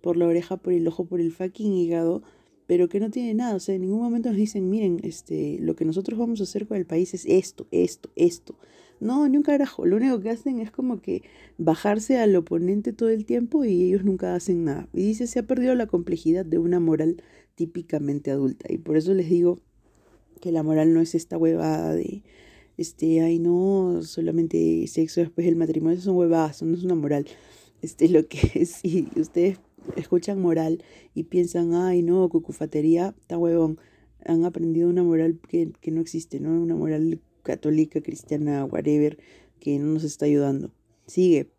por 0.00 0.16
la 0.16 0.26
oreja, 0.26 0.56
por 0.56 0.72
el 0.72 0.86
ojo, 0.88 1.04
por 1.04 1.20
el 1.20 1.32
fucking 1.32 1.72
hígado, 1.72 2.22
pero 2.66 2.88
que 2.88 3.00
no 3.00 3.10
tiene 3.10 3.34
nada. 3.34 3.56
O 3.56 3.60
sea, 3.60 3.74
en 3.74 3.82
ningún 3.82 4.00
momento 4.00 4.30
nos 4.30 4.38
dicen, 4.38 4.70
miren, 4.70 5.00
este, 5.02 5.58
lo 5.60 5.76
que 5.76 5.84
nosotros 5.84 6.18
vamos 6.18 6.40
a 6.40 6.44
hacer 6.44 6.66
con 6.66 6.76
el 6.76 6.86
país 6.86 7.12
es 7.14 7.26
esto, 7.26 7.66
esto, 7.70 8.10
esto. 8.16 8.54
No, 9.00 9.26
ni 9.28 9.38
un 9.38 9.42
carajo. 9.42 9.86
Lo 9.86 9.96
único 9.96 10.20
que 10.20 10.30
hacen 10.30 10.60
es 10.60 10.70
como 10.70 11.00
que 11.00 11.22
bajarse 11.56 12.18
al 12.18 12.36
oponente 12.36 12.92
todo 12.92 13.08
el 13.08 13.24
tiempo 13.24 13.64
y 13.64 13.84
ellos 13.84 14.04
nunca 14.04 14.34
hacen 14.34 14.64
nada. 14.64 14.88
Y 14.92 15.02
dice, 15.02 15.26
se 15.26 15.38
ha 15.38 15.42
perdido 15.42 15.74
la 15.74 15.86
complejidad 15.86 16.44
de 16.44 16.58
una 16.58 16.80
moral 16.80 17.22
típicamente 17.54 18.30
adulta. 18.30 18.70
Y 18.70 18.78
por 18.78 18.96
eso 18.98 19.14
les 19.14 19.30
digo 19.30 19.58
que 20.40 20.52
la 20.52 20.62
moral 20.62 20.92
no 20.92 21.00
es 21.00 21.14
esta 21.14 21.38
huevada 21.38 21.94
de, 21.94 22.22
este, 22.76 23.20
ay 23.22 23.38
no, 23.38 24.02
solamente 24.02 24.86
sexo 24.86 25.20
después 25.20 25.46
del 25.46 25.56
matrimonio. 25.56 25.94
Eso 25.96 26.04
son 26.04 26.16
huevadas, 26.16 26.62
no 26.62 26.76
es 26.76 26.84
una 26.84 26.94
moral. 26.94 27.26
Este, 27.82 28.08
lo 28.08 28.26
que 28.28 28.66
si 28.66 29.08
ustedes 29.16 29.58
escuchan 29.96 30.40
moral 30.40 30.84
y 31.14 31.24
piensan, 31.24 31.72
ay, 31.74 32.02
no, 32.02 32.28
cucufatería, 32.28 33.14
está 33.20 33.38
huevón. 33.38 33.78
Han 34.26 34.44
aprendido 34.44 34.90
una 34.90 35.02
moral 35.02 35.40
que, 35.48 35.72
que 35.80 35.90
no 35.90 36.02
existe, 36.02 36.40
¿no? 36.40 36.50
Una 36.50 36.76
moral 36.76 37.20
católica, 37.50 38.00
cristiana, 38.00 38.64
whatever, 38.64 39.18
que 39.58 39.78
no 39.78 39.94
nos 39.94 40.04
está 40.04 40.26
ayudando. 40.26 40.72
Sigue. 41.06 41.50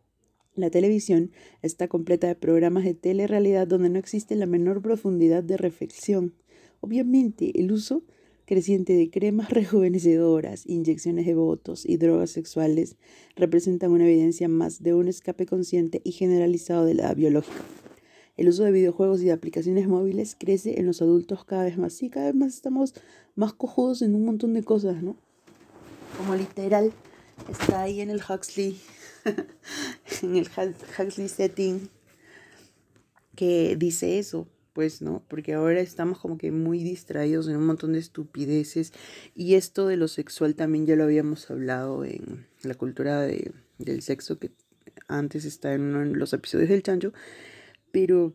La 0.55 0.69
televisión 0.69 1.31
está 1.61 1.87
completa 1.87 2.27
de 2.27 2.35
programas 2.35 2.85
de 2.85 2.93
telerrealidad 2.93 3.67
donde 3.67 3.89
no 3.89 3.99
existe 3.99 4.35
la 4.35 4.45
menor 4.45 4.81
profundidad 4.81 5.43
de 5.43 5.57
reflexión. 5.57 6.33
Obviamente, 6.79 7.59
el 7.59 7.71
uso 7.71 8.03
creciente 8.45 8.93
de 8.93 9.09
cremas 9.09 9.49
rejuvenecedoras, 9.59 10.65
inyecciones 10.65 11.25
de 11.25 11.35
votos 11.35 11.85
y 11.85 11.97
drogas 11.97 12.31
sexuales 12.31 12.95
representan 13.35 13.91
una 13.91 14.05
evidencia 14.05 14.47
más 14.47 14.81
de 14.81 14.93
un 14.93 15.09
escape 15.09 15.45
consciente 15.45 16.01
y 16.05 16.13
generalizado 16.13 16.85
de 16.85 16.93
la 16.93 17.13
biológica. 17.13 17.63
El 18.37 18.47
uso 18.47 18.63
de 18.63 18.71
videojuegos 18.71 19.21
y 19.21 19.25
de 19.25 19.33
aplicaciones 19.33 19.87
móviles 19.87 20.35
crece 20.39 20.79
en 20.79 20.85
los 20.85 21.01
adultos 21.01 21.43
cada 21.43 21.65
vez 21.65 21.77
más. 21.77 21.93
Sí, 21.93 22.09
cada 22.09 22.27
vez 22.27 22.35
más 22.35 22.53
estamos 22.55 22.93
más 23.35 23.53
cojudos 23.53 24.01
en 24.01 24.15
un 24.15 24.25
montón 24.25 24.53
de 24.53 24.63
cosas, 24.63 25.03
¿no? 25.03 25.17
Como 26.17 26.35
literal 26.35 26.93
está 27.49 27.81
ahí 27.81 28.01
en 28.01 28.09
el 28.09 28.21
Huxley, 28.21 28.79
en 30.21 30.35
el 30.35 30.47
Huxley 30.47 31.27
setting, 31.27 31.89
que 33.35 33.75
dice 33.77 34.19
eso, 34.19 34.47
pues, 34.73 35.01
¿no? 35.01 35.23
Porque 35.27 35.53
ahora 35.53 35.79
estamos 35.81 36.19
como 36.19 36.37
que 36.37 36.51
muy 36.51 36.83
distraídos 36.83 37.47
en 37.47 37.57
un 37.57 37.65
montón 37.65 37.93
de 37.93 37.99
estupideces. 37.99 38.93
Y 39.35 39.55
esto 39.55 39.87
de 39.87 39.97
lo 39.97 40.07
sexual 40.07 40.55
también 40.55 40.85
ya 40.85 40.95
lo 40.95 41.03
habíamos 41.03 41.49
hablado 41.49 42.05
en 42.05 42.47
la 42.63 42.75
cultura 42.75 43.21
de, 43.21 43.51
del 43.79 44.01
sexo, 44.01 44.37
que 44.39 44.51
antes 45.07 45.45
está 45.45 45.73
en 45.73 45.81
uno 45.81 45.99
de 45.99 46.17
los 46.17 46.33
episodios 46.33 46.69
del 46.69 46.83
chancho 46.83 47.13
pero 47.91 48.33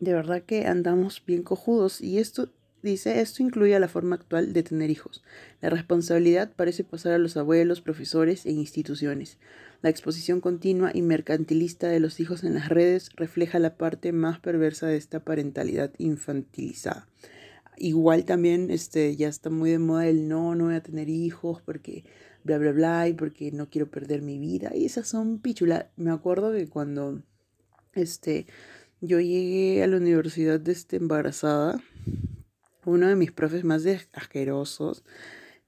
de 0.00 0.12
verdad 0.12 0.42
que 0.42 0.66
andamos 0.66 1.22
bien 1.24 1.42
cojudos 1.42 2.00
y 2.00 2.18
esto 2.18 2.48
dice, 2.82 3.20
esto 3.20 3.42
incluye 3.42 3.78
la 3.78 3.88
forma 3.88 4.16
actual 4.16 4.52
de 4.52 4.62
tener 4.62 4.90
hijos. 4.90 5.22
La 5.60 5.70
responsabilidad 5.70 6.52
parece 6.54 6.84
pasar 6.84 7.12
a 7.12 7.18
los 7.18 7.36
abuelos, 7.36 7.80
profesores 7.80 8.46
e 8.46 8.50
instituciones. 8.50 9.38
La 9.82 9.90
exposición 9.90 10.40
continua 10.40 10.90
y 10.94 11.02
mercantilista 11.02 11.88
de 11.88 12.00
los 12.00 12.20
hijos 12.20 12.44
en 12.44 12.54
las 12.54 12.68
redes 12.68 13.10
refleja 13.16 13.58
la 13.58 13.76
parte 13.76 14.12
más 14.12 14.38
perversa 14.38 14.86
de 14.86 14.96
esta 14.96 15.20
parentalidad 15.20 15.92
infantilizada. 15.98 17.08
Igual 17.76 18.24
también 18.24 18.70
este, 18.70 19.16
ya 19.16 19.28
está 19.28 19.50
muy 19.50 19.70
de 19.70 19.78
moda 19.78 20.06
el 20.06 20.28
no, 20.28 20.54
no 20.54 20.66
voy 20.66 20.74
a 20.74 20.82
tener 20.82 21.08
hijos 21.08 21.62
porque 21.62 22.04
bla, 22.44 22.58
bla, 22.58 22.72
bla, 22.72 23.08
y 23.08 23.14
porque 23.14 23.50
no 23.52 23.70
quiero 23.70 23.90
perder 23.90 24.22
mi 24.22 24.38
vida. 24.38 24.72
Y 24.74 24.84
esas 24.84 25.08
son 25.08 25.38
pichulas. 25.38 25.86
Me 25.96 26.10
acuerdo 26.10 26.52
que 26.52 26.68
cuando 26.68 27.22
este, 27.94 28.46
yo 29.00 29.20
llegué 29.20 29.82
a 29.82 29.86
la 29.86 29.96
universidad 29.96 30.60
desde 30.60 30.96
embarazada. 30.96 31.82
Uno 32.84 33.08
de 33.08 33.16
mis 33.16 33.32
profes 33.32 33.64
más 33.64 33.84
asquerosos 34.12 35.04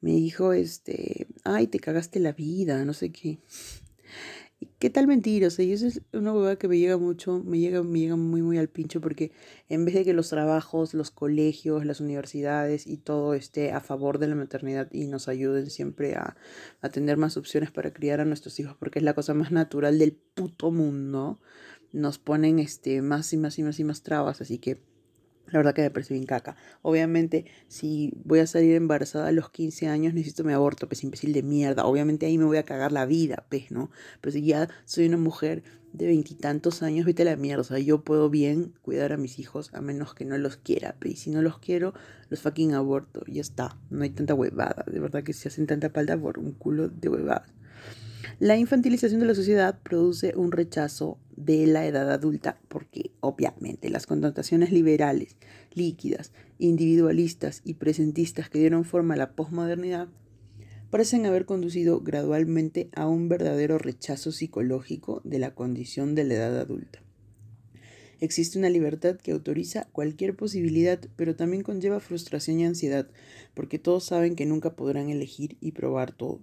me 0.00 0.12
dijo, 0.12 0.52
este, 0.52 1.28
ay, 1.44 1.66
te 1.68 1.78
cagaste 1.78 2.20
la 2.20 2.32
vida, 2.32 2.84
no 2.84 2.92
sé 2.92 3.10
qué. 3.10 3.38
¿Qué 4.78 4.90
tal 4.90 5.06
mentira? 5.06 5.48
O 5.48 5.62
y 5.62 5.72
eso 5.72 5.86
es 5.86 6.02
una 6.12 6.32
huevada 6.32 6.56
que 6.56 6.68
me 6.68 6.78
llega 6.78 6.96
mucho, 6.96 7.42
me 7.44 7.58
llega, 7.58 7.82
me 7.82 8.00
llega 8.00 8.16
muy, 8.16 8.42
muy 8.42 8.58
al 8.58 8.68
pincho, 8.68 9.00
porque 9.00 9.32
en 9.68 9.84
vez 9.84 9.94
de 9.94 10.04
que 10.04 10.12
los 10.12 10.28
trabajos, 10.28 10.94
los 10.94 11.10
colegios, 11.10 11.84
las 11.84 12.00
universidades 12.00 12.86
y 12.86 12.96
todo 12.96 13.34
esté 13.34 13.72
a 13.72 13.80
favor 13.80 14.18
de 14.18 14.28
la 14.28 14.34
maternidad 14.34 14.88
y 14.92 15.06
nos 15.06 15.28
ayuden 15.28 15.70
siempre 15.70 16.14
a, 16.16 16.36
a 16.80 16.88
tener 16.88 17.16
más 17.16 17.36
opciones 17.36 17.70
para 17.70 17.92
criar 17.92 18.20
a 18.20 18.24
nuestros 18.24 18.58
hijos, 18.60 18.76
porque 18.78 18.98
es 18.98 19.04
la 19.04 19.14
cosa 19.14 19.34
más 19.34 19.52
natural 19.52 19.98
del 19.98 20.12
puto 20.12 20.70
mundo, 20.70 21.40
nos 21.92 22.18
ponen 22.18 22.58
este, 22.58 23.02
más 23.02 23.32
y 23.32 23.36
más 23.36 23.58
y 23.58 23.62
más 23.62 23.78
y 23.80 23.84
más 23.84 24.02
trabas, 24.02 24.40
así 24.40 24.58
que 24.58 24.82
la 25.50 25.58
verdad 25.58 25.74
que 25.74 25.82
me 25.82 25.90
parece 25.90 26.14
bien 26.14 26.26
caca. 26.26 26.56
Obviamente, 26.82 27.46
si 27.68 28.12
voy 28.24 28.40
a 28.40 28.46
salir 28.46 28.74
embarazada 28.74 29.28
a 29.28 29.32
los 29.32 29.50
15 29.50 29.88
años, 29.88 30.14
necesito 30.14 30.44
mi 30.44 30.52
aborto, 30.52 30.88
pues 30.88 31.04
imbécil 31.04 31.32
de 31.32 31.42
mierda. 31.42 31.84
Obviamente 31.84 32.26
ahí 32.26 32.38
me 32.38 32.44
voy 32.44 32.56
a 32.56 32.64
cagar 32.64 32.92
la 32.92 33.06
vida, 33.06 33.44
pues, 33.48 33.70
¿no? 33.70 33.90
Pero 34.20 34.32
si 34.32 34.44
ya 34.44 34.68
soy 34.84 35.06
una 35.06 35.18
mujer 35.18 35.62
de 35.92 36.06
veintitantos 36.06 36.82
años, 36.82 37.06
vete 37.06 37.22
a 37.22 37.26
la 37.26 37.36
mierda. 37.36 37.60
O 37.60 37.64
sea, 37.64 37.78
yo 37.78 38.02
puedo 38.02 38.30
bien 38.30 38.72
cuidar 38.82 39.12
a 39.12 39.16
mis 39.16 39.38
hijos 39.38 39.70
a 39.74 39.80
menos 39.80 40.14
que 40.14 40.24
no 40.24 40.36
los 40.38 40.56
quiera. 40.56 40.96
Pero 40.98 41.14
si 41.16 41.30
no 41.30 41.40
los 41.40 41.58
quiero, 41.58 41.94
los 42.30 42.40
fucking 42.40 42.74
aborto. 42.74 43.22
Ya 43.26 43.40
está. 43.40 43.78
No 43.90 44.02
hay 44.02 44.10
tanta 44.10 44.34
huevada. 44.34 44.84
De 44.90 44.98
verdad 44.98 45.22
que 45.22 45.32
se 45.32 45.48
hacen 45.48 45.66
tanta 45.66 45.90
palda 45.90 46.18
por 46.18 46.38
un 46.38 46.52
culo 46.52 46.88
de 46.88 47.08
huevadas. 47.08 47.52
La 48.40 48.56
infantilización 48.56 49.20
de 49.20 49.26
la 49.26 49.34
sociedad 49.36 49.78
produce 49.82 50.34
un 50.36 50.50
rechazo 50.50 51.18
de 51.36 51.68
la 51.68 51.86
edad 51.86 52.10
adulta 52.10 52.58
porque 52.66 53.12
obviamente 53.20 53.90
las 53.90 54.06
connotaciones 54.06 54.72
liberales, 54.72 55.36
líquidas, 55.72 56.32
individualistas 56.58 57.62
y 57.64 57.74
presentistas 57.74 58.50
que 58.50 58.58
dieron 58.58 58.84
forma 58.84 59.14
a 59.14 59.18
la 59.18 59.32
posmodernidad 59.36 60.08
parecen 60.90 61.26
haber 61.26 61.44
conducido 61.44 62.00
gradualmente 62.00 62.88
a 62.94 63.06
un 63.06 63.28
verdadero 63.28 63.78
rechazo 63.78 64.32
psicológico 64.32 65.20
de 65.24 65.38
la 65.38 65.54
condición 65.54 66.16
de 66.16 66.24
la 66.24 66.34
edad 66.34 66.58
adulta. 66.58 67.00
Existe 68.20 68.58
una 68.58 68.70
libertad 68.70 69.16
que 69.16 69.32
autoriza 69.32 69.88
cualquier 69.92 70.34
posibilidad, 70.34 71.00
pero 71.16 71.36
también 71.36 71.62
conlleva 71.62 72.00
frustración 72.00 72.60
y 72.60 72.64
ansiedad, 72.64 73.08
porque 73.54 73.78
todos 73.78 74.04
saben 74.04 74.34
que 74.34 74.46
nunca 74.46 74.74
podrán 74.76 75.08
elegir 75.08 75.56
y 75.60 75.72
probar 75.72 76.12
todo. 76.12 76.40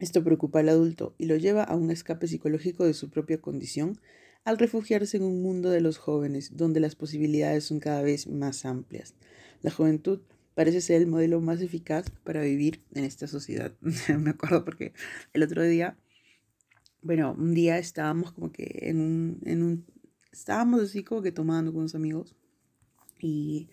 Esto 0.00 0.22
preocupa 0.22 0.60
al 0.60 0.68
adulto 0.68 1.14
y 1.18 1.26
lo 1.26 1.36
lleva 1.36 1.64
a 1.64 1.74
un 1.74 1.90
escape 1.90 2.28
psicológico 2.28 2.84
de 2.84 2.94
su 2.94 3.10
propia 3.10 3.40
condición 3.40 4.00
al 4.44 4.58
refugiarse 4.58 5.16
en 5.16 5.24
un 5.24 5.42
mundo 5.42 5.70
de 5.70 5.80
los 5.80 5.98
jóvenes 5.98 6.56
donde 6.56 6.80
las 6.80 6.94
posibilidades 6.94 7.64
son 7.64 7.80
cada 7.80 8.02
vez 8.02 8.28
más 8.28 8.64
amplias. 8.64 9.14
La 9.62 9.70
juventud 9.70 10.20
parece 10.54 10.80
ser 10.80 11.02
el 11.02 11.08
modelo 11.08 11.40
más 11.40 11.60
eficaz 11.60 12.10
para 12.24 12.42
vivir 12.42 12.80
en 12.94 13.04
esta 13.04 13.26
sociedad. 13.26 13.72
Me 14.18 14.30
acuerdo 14.30 14.64
porque 14.64 14.92
el 15.32 15.42
otro 15.42 15.62
día, 15.62 15.96
bueno, 17.02 17.34
un 17.36 17.54
día 17.54 17.78
estábamos 17.78 18.32
como 18.32 18.52
que 18.52 18.78
en 18.82 19.00
un, 19.00 19.40
en 19.44 19.62
un, 19.62 19.86
estábamos 20.32 20.80
así 20.82 21.02
como 21.02 21.22
que 21.22 21.32
tomando 21.32 21.72
con 21.72 21.80
unos 21.80 21.94
amigos 21.94 22.36
y 23.20 23.68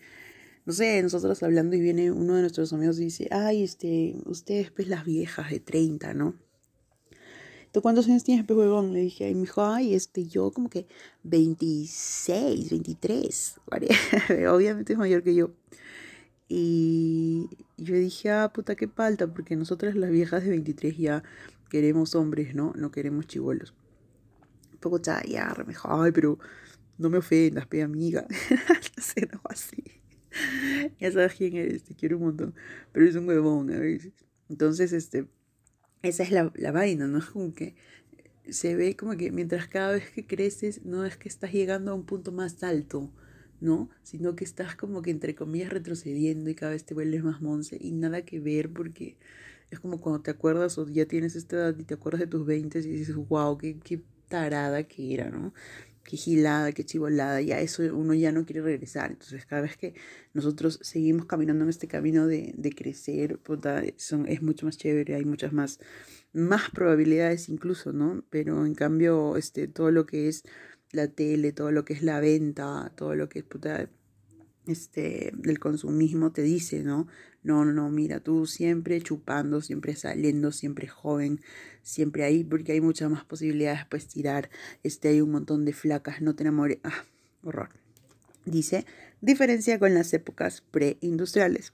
no 0.66 0.72
sé, 0.72 1.00
nosotros 1.00 1.40
hablando 1.44 1.76
y 1.76 1.80
viene 1.80 2.10
uno 2.10 2.34
de 2.34 2.40
nuestros 2.40 2.72
amigos 2.72 2.98
y 2.98 3.04
dice, 3.04 3.28
ay, 3.30 3.62
este, 3.62 4.16
ustedes 4.26 4.72
pues 4.72 4.88
las 4.88 5.04
viejas 5.04 5.50
de 5.50 5.60
30, 5.60 6.12
¿no? 6.12 6.34
¿Tú 7.70 7.82
cuántos 7.82 8.08
años 8.08 8.24
tienes, 8.24 8.44
pues, 8.46 8.58
huevón? 8.58 8.92
Le 8.92 9.00
dije, 9.00 9.30
y 9.30 9.34
me 9.34 9.42
dijo, 9.42 9.64
ay, 9.64 9.94
este, 9.94 10.26
yo 10.26 10.50
como 10.50 10.68
que 10.68 10.88
26, 11.22 12.70
23, 12.70 13.54
obviamente 14.50 14.94
es 14.94 14.98
mayor 14.98 15.22
que 15.22 15.36
yo. 15.36 15.50
Y 16.48 17.48
yo 17.76 17.94
dije, 17.94 18.30
ah, 18.30 18.52
puta, 18.52 18.74
qué 18.74 18.88
falta, 18.88 19.32
porque 19.32 19.54
nosotras 19.54 19.94
las 19.94 20.10
viejas 20.10 20.42
de 20.42 20.50
23 20.50 20.96
ya 20.96 21.22
queremos 21.70 22.16
hombres, 22.16 22.54
¿no? 22.56 22.72
No 22.76 22.90
queremos 22.90 23.26
chivolos. 23.28 23.72
Un 24.72 24.78
poco 24.78 25.00
ya, 25.00 25.54
me 25.58 25.64
dijo, 25.66 25.88
ay, 25.90 26.10
pero 26.10 26.38
no 26.98 27.08
me 27.08 27.18
ofendas, 27.18 27.66
pe 27.66 27.82
amiga. 27.82 28.26
así. 29.44 29.84
ya 31.00 31.12
sabes 31.12 31.34
quién 31.34 31.56
eres, 31.56 31.84
te 31.84 31.94
quiero 31.94 32.18
un 32.18 32.24
montón, 32.24 32.54
pero 32.92 33.06
es 33.06 33.16
un 33.16 33.28
huevón 33.28 33.72
a 33.72 33.78
veces. 33.78 34.12
Entonces, 34.48 34.92
este, 34.92 35.26
esa 36.02 36.22
es 36.22 36.30
la, 36.30 36.52
la 36.56 36.72
vaina, 36.72 37.06
¿no? 37.06 37.18
Es 37.18 37.26
como 37.26 37.54
que 37.54 37.74
se 38.48 38.74
ve 38.76 38.96
como 38.96 39.16
que 39.16 39.32
mientras 39.32 39.68
cada 39.68 39.92
vez 39.92 40.10
que 40.10 40.26
creces, 40.26 40.84
no 40.84 41.04
es 41.04 41.16
que 41.16 41.28
estás 41.28 41.52
llegando 41.52 41.90
a 41.92 41.94
un 41.94 42.04
punto 42.06 42.32
más 42.32 42.62
alto, 42.62 43.10
¿no? 43.60 43.90
Sino 44.02 44.36
que 44.36 44.44
estás 44.44 44.76
como 44.76 45.02
que 45.02 45.10
entre 45.10 45.34
comillas 45.34 45.70
retrocediendo 45.70 46.50
y 46.50 46.54
cada 46.54 46.72
vez 46.72 46.84
te 46.84 46.94
vuelves 46.94 47.24
más 47.24 47.40
monce 47.42 47.78
y 47.80 47.92
nada 47.92 48.22
que 48.24 48.40
ver 48.40 48.72
porque 48.72 49.16
es 49.70 49.80
como 49.80 50.00
cuando 50.00 50.22
te 50.22 50.30
acuerdas 50.30 50.78
o 50.78 50.88
ya 50.88 51.06
tienes 51.06 51.36
esta 51.36 51.56
edad 51.56 51.76
y 51.78 51.84
te 51.84 51.94
acuerdas 51.94 52.20
de 52.20 52.26
tus 52.28 52.46
20 52.46 52.78
y 52.80 52.82
dices, 52.82 53.16
wow, 53.16 53.58
qué, 53.58 53.78
qué 53.80 54.02
tarada 54.28 54.84
que 54.84 55.14
era, 55.14 55.30
¿no? 55.30 55.52
Qué 56.06 56.16
gilada, 56.16 56.72
qué 56.72 56.84
chivolada, 56.84 57.40
ya 57.40 57.60
eso 57.60 57.82
uno 57.94 58.14
ya 58.14 58.32
no 58.32 58.46
quiere 58.46 58.62
regresar. 58.62 59.10
Entonces, 59.10 59.44
cada 59.44 59.62
vez 59.62 59.76
que 59.76 59.94
nosotros 60.32 60.78
seguimos 60.82 61.26
caminando 61.26 61.64
en 61.64 61.70
este 61.70 61.88
camino 61.88 62.26
de, 62.26 62.54
de 62.56 62.72
crecer, 62.72 63.40
son, 63.96 64.26
es 64.28 64.42
mucho 64.42 64.66
más 64.66 64.78
chévere, 64.78 65.16
hay 65.16 65.24
muchas 65.24 65.52
más, 65.52 65.80
más 66.32 66.70
probabilidades 66.70 67.48
incluso, 67.48 67.92
¿no? 67.92 68.24
Pero 68.30 68.64
en 68.66 68.74
cambio, 68.74 69.36
este, 69.36 69.68
todo 69.68 69.90
lo 69.90 70.06
que 70.06 70.28
es 70.28 70.44
la 70.92 71.08
tele, 71.08 71.52
todo 71.52 71.72
lo 71.72 71.84
que 71.84 71.94
es 71.94 72.02
la 72.02 72.20
venta, 72.20 72.92
todo 72.96 73.14
lo 73.14 73.28
que 73.28 73.40
es, 73.40 73.44
puta, 73.44 73.90
este, 74.66 75.32
del 75.36 75.58
consumismo 75.58 76.32
te 76.32 76.42
dice, 76.42 76.82
¿no? 76.82 77.06
No, 77.42 77.64
no, 77.64 77.90
mira, 77.90 78.20
tú 78.20 78.46
siempre 78.46 79.00
chupando, 79.00 79.60
siempre 79.60 79.94
saliendo, 79.94 80.50
siempre 80.50 80.88
joven, 80.88 81.40
siempre 81.82 82.24
ahí, 82.24 82.42
porque 82.42 82.72
hay 82.72 82.80
muchas 82.80 83.10
más 83.10 83.24
posibilidades 83.24 83.84
para 83.86 84.02
estirar, 84.02 84.50
este, 84.82 85.08
hay 85.08 85.20
un 85.20 85.30
montón 85.30 85.64
de 85.64 85.72
flacas, 85.72 86.20
no 86.20 86.34
te 86.34 86.42
enamores, 86.42 86.78
ah, 86.82 87.04
horror. 87.42 87.68
Dice, 88.44 88.84
diferencia 89.20 89.78
con 89.78 89.94
las 89.94 90.12
épocas 90.12 90.62
preindustriales. 90.70 91.72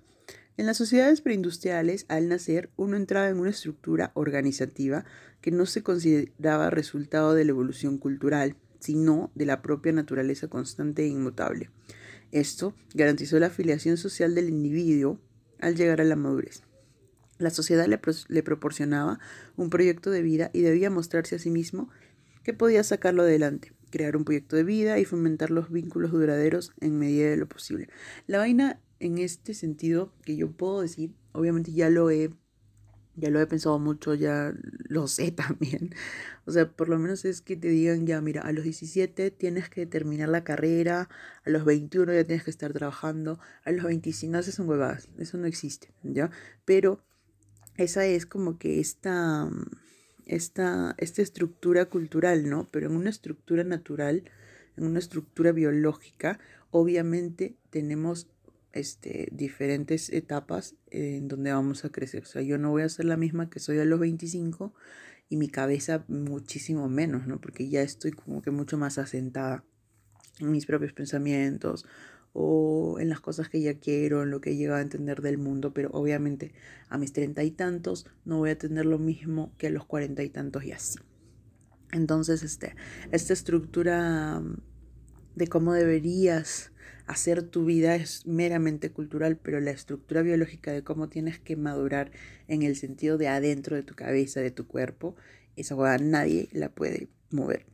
En 0.58 0.66
las 0.66 0.76
sociedades 0.76 1.22
preindustriales, 1.22 2.04
al 2.08 2.28
nacer, 2.28 2.68
uno 2.76 2.96
entraba 2.96 3.28
en 3.28 3.38
una 3.38 3.50
estructura 3.50 4.12
organizativa 4.14 5.06
que 5.40 5.50
no 5.50 5.64
se 5.64 5.82
consideraba 5.82 6.68
resultado 6.68 7.32
de 7.32 7.46
la 7.46 7.50
evolución 7.50 7.96
cultural, 7.96 8.56
sino 8.78 9.30
de 9.34 9.46
la 9.46 9.62
propia 9.62 9.92
naturaleza 9.92 10.48
constante 10.48 11.04
e 11.04 11.08
inmutable. 11.08 11.70
Esto 12.32 12.74
garantizó 12.94 13.38
la 13.38 13.46
afiliación 13.48 13.98
social 13.98 14.34
del 14.34 14.48
individuo 14.48 15.20
al 15.60 15.76
llegar 15.76 16.00
a 16.00 16.04
la 16.04 16.16
madurez. 16.16 16.62
La 17.38 17.50
sociedad 17.50 17.86
le, 17.86 18.42
proporcionaba 18.42 19.20
un 19.56 19.68
proyecto 19.68 20.10
de 20.10 20.22
vida 20.22 20.50
y 20.52 20.62
debía 20.62 20.90
mostrarse 20.90 21.36
a 21.36 21.38
sí 21.38 21.50
mismo 21.50 21.90
que 22.42 22.54
podía 22.54 22.82
sacarlo 22.84 23.22
adelante, 23.22 23.72
crear 23.90 24.16
un 24.16 24.24
proyecto 24.24 24.56
de 24.56 24.64
vida 24.64 24.98
y 24.98 25.04
fomentar 25.04 25.50
los 25.50 25.70
vínculos 25.70 26.10
duraderos 26.12 26.72
en 26.80 26.98
medida 26.98 27.28
de 27.28 27.36
lo 27.36 27.48
posible. 27.48 27.88
La 28.26 28.38
vaina 28.38 28.80
en 28.98 29.18
este 29.18 29.54
sentido 29.54 30.12
que 30.24 30.36
yo 30.36 30.50
puedo 30.50 30.80
decir, 30.80 31.14
obviamente 31.32 31.72
ya 31.72 31.90
lo 31.90 32.10
he 32.10 32.30
ya 33.16 33.30
lo 33.30 33.40
he 33.40 33.46
pensado 33.46 33.78
mucho, 33.78 34.14
ya 34.14 34.54
lo 34.88 35.06
sé 35.08 35.30
también. 35.32 35.94
O 36.46 36.52
sea, 36.52 36.68
por 36.70 36.88
lo 36.88 36.98
menos 36.98 37.24
es 37.24 37.40
que 37.40 37.56
te 37.56 37.68
digan, 37.68 38.06
ya, 38.06 38.20
mira, 38.20 38.42
a 38.42 38.52
los 38.52 38.64
17 38.64 39.30
tienes 39.30 39.68
que 39.68 39.86
terminar 39.86 40.28
la 40.28 40.44
carrera, 40.44 41.08
a 41.44 41.50
los 41.50 41.64
21 41.64 42.12
ya 42.14 42.24
tienes 42.24 42.44
que 42.44 42.50
estar 42.50 42.72
trabajando, 42.72 43.38
a 43.64 43.72
los 43.72 43.84
25 43.84 44.32
no, 44.32 44.38
esas 44.38 44.54
son 44.54 44.68
huevadas, 44.68 45.08
eso 45.18 45.36
no 45.38 45.46
existe, 45.46 45.92
¿ya? 46.02 46.30
Pero 46.64 47.02
esa 47.76 48.06
es 48.06 48.26
como 48.26 48.58
que 48.58 48.80
esta, 48.80 49.50
esta, 50.26 50.94
esta 50.98 51.22
estructura 51.22 51.86
cultural, 51.86 52.48
¿no? 52.48 52.68
Pero 52.70 52.86
en 52.86 52.96
una 52.96 53.10
estructura 53.10 53.64
natural, 53.64 54.24
en 54.76 54.84
una 54.84 54.98
estructura 54.98 55.52
biológica, 55.52 56.38
obviamente 56.70 57.56
tenemos 57.70 58.28
este, 58.72 59.28
diferentes 59.32 60.10
etapas 60.10 60.74
en 60.90 61.28
donde 61.28 61.52
vamos 61.52 61.84
a 61.84 61.90
crecer. 61.90 62.22
O 62.22 62.26
sea, 62.26 62.42
yo 62.42 62.58
no 62.58 62.70
voy 62.70 62.82
a 62.82 62.88
ser 62.88 63.04
la 63.04 63.16
misma 63.16 63.50
que 63.50 63.60
soy 63.60 63.78
a 63.78 63.84
los 63.84 64.00
25 64.00 64.74
y 65.28 65.36
mi 65.36 65.48
cabeza 65.48 66.04
muchísimo 66.08 66.88
menos, 66.88 67.26
¿no? 67.26 67.40
Porque 67.40 67.68
ya 67.68 67.82
estoy 67.82 68.12
como 68.12 68.42
que 68.42 68.50
mucho 68.50 68.76
más 68.78 68.98
asentada 68.98 69.64
en 70.40 70.50
mis 70.50 70.66
propios 70.66 70.92
pensamientos 70.92 71.86
o 72.32 72.98
en 72.98 73.08
las 73.08 73.20
cosas 73.20 73.48
que 73.48 73.60
ya 73.60 73.78
quiero, 73.78 74.22
en 74.22 74.30
lo 74.30 74.40
que 74.40 74.50
he 74.50 74.56
llegado 74.56 74.78
a 74.78 74.82
entender 74.82 75.20
del 75.20 75.38
mundo, 75.38 75.74
pero 75.74 75.90
obviamente 75.92 76.52
a 76.88 76.98
mis 76.98 77.12
treinta 77.12 77.44
y 77.44 77.50
tantos 77.50 78.06
no 78.24 78.38
voy 78.38 78.50
a 78.50 78.58
tener 78.58 78.86
lo 78.86 78.98
mismo 78.98 79.52
que 79.58 79.66
a 79.66 79.70
los 79.70 79.84
cuarenta 79.84 80.22
y 80.22 80.30
tantos 80.30 80.64
y 80.64 80.72
así. 80.72 80.98
Entonces, 81.92 82.42
este, 82.42 82.74
esta 83.10 83.34
estructura 83.34 84.42
de 85.34 85.48
cómo 85.48 85.74
deberías 85.74 86.71
hacer 87.06 87.42
tu 87.42 87.64
vida 87.64 87.96
es 87.96 88.26
meramente 88.26 88.90
cultural, 88.90 89.36
pero 89.36 89.60
la 89.60 89.70
estructura 89.70 90.22
biológica 90.22 90.72
de 90.72 90.82
cómo 90.82 91.08
tienes 91.08 91.38
que 91.38 91.56
madurar 91.56 92.10
en 92.48 92.62
el 92.62 92.76
sentido 92.76 93.18
de 93.18 93.28
adentro 93.28 93.76
de 93.76 93.82
tu 93.82 93.94
cabeza, 93.94 94.40
de 94.40 94.50
tu 94.50 94.66
cuerpo, 94.66 95.16
esa 95.56 95.76
cosa 95.76 95.98
nadie 95.98 96.48
la 96.52 96.68
puede 96.70 97.08
mover. 97.30 97.66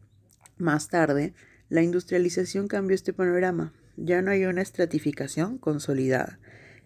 Más 0.56 0.88
tarde, 0.88 1.34
la 1.68 1.82
industrialización 1.82 2.66
cambió 2.66 2.94
este 2.94 3.12
panorama. 3.12 3.72
Ya 3.96 4.22
no 4.22 4.30
hay 4.30 4.44
una 4.44 4.62
estratificación 4.62 5.58
consolidada. 5.58 6.38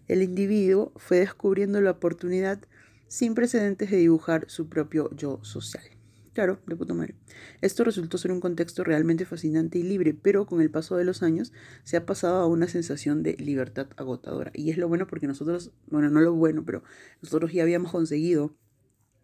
El 0.07 0.21
individuo 0.21 0.91
fue 0.97 1.19
descubriendo 1.19 1.79
la 1.81 1.91
oportunidad 1.91 2.59
sin 3.07 3.35
precedentes 3.35 3.91
de 3.91 3.97
dibujar 3.97 4.45
su 4.49 4.67
propio 4.69 5.09
yo 5.15 5.39
social. 5.43 5.92
Claro, 6.33 6.59
de 6.65 6.75
puta 6.75 6.95
madre. 6.95 7.13
Esto 7.61 7.83
resultó 7.83 8.17
ser 8.17 8.31
un 8.31 8.39
contexto 8.39 8.83
realmente 8.83 9.23
fascinante 9.23 9.77
y 9.77 9.83
libre, 9.83 10.15
pero 10.15 10.47
con 10.47 10.61
el 10.61 10.71
paso 10.71 10.97
de 10.97 11.05
los 11.05 11.21
años 11.21 11.53
se 11.83 11.95
ha 11.95 12.07
pasado 12.07 12.41
a 12.41 12.47
una 12.47 12.67
sensación 12.67 13.21
de 13.21 13.33
libertad 13.33 13.87
agotadora. 13.97 14.51
Y 14.55 14.71
es 14.71 14.77
lo 14.77 14.87
bueno 14.87 15.05
porque 15.05 15.27
nosotros, 15.27 15.71
bueno, 15.87 16.09
no 16.09 16.21
lo 16.21 16.33
bueno, 16.33 16.65
pero 16.65 16.83
nosotros 17.21 17.53
ya 17.53 17.61
habíamos 17.61 17.91
conseguido, 17.91 18.55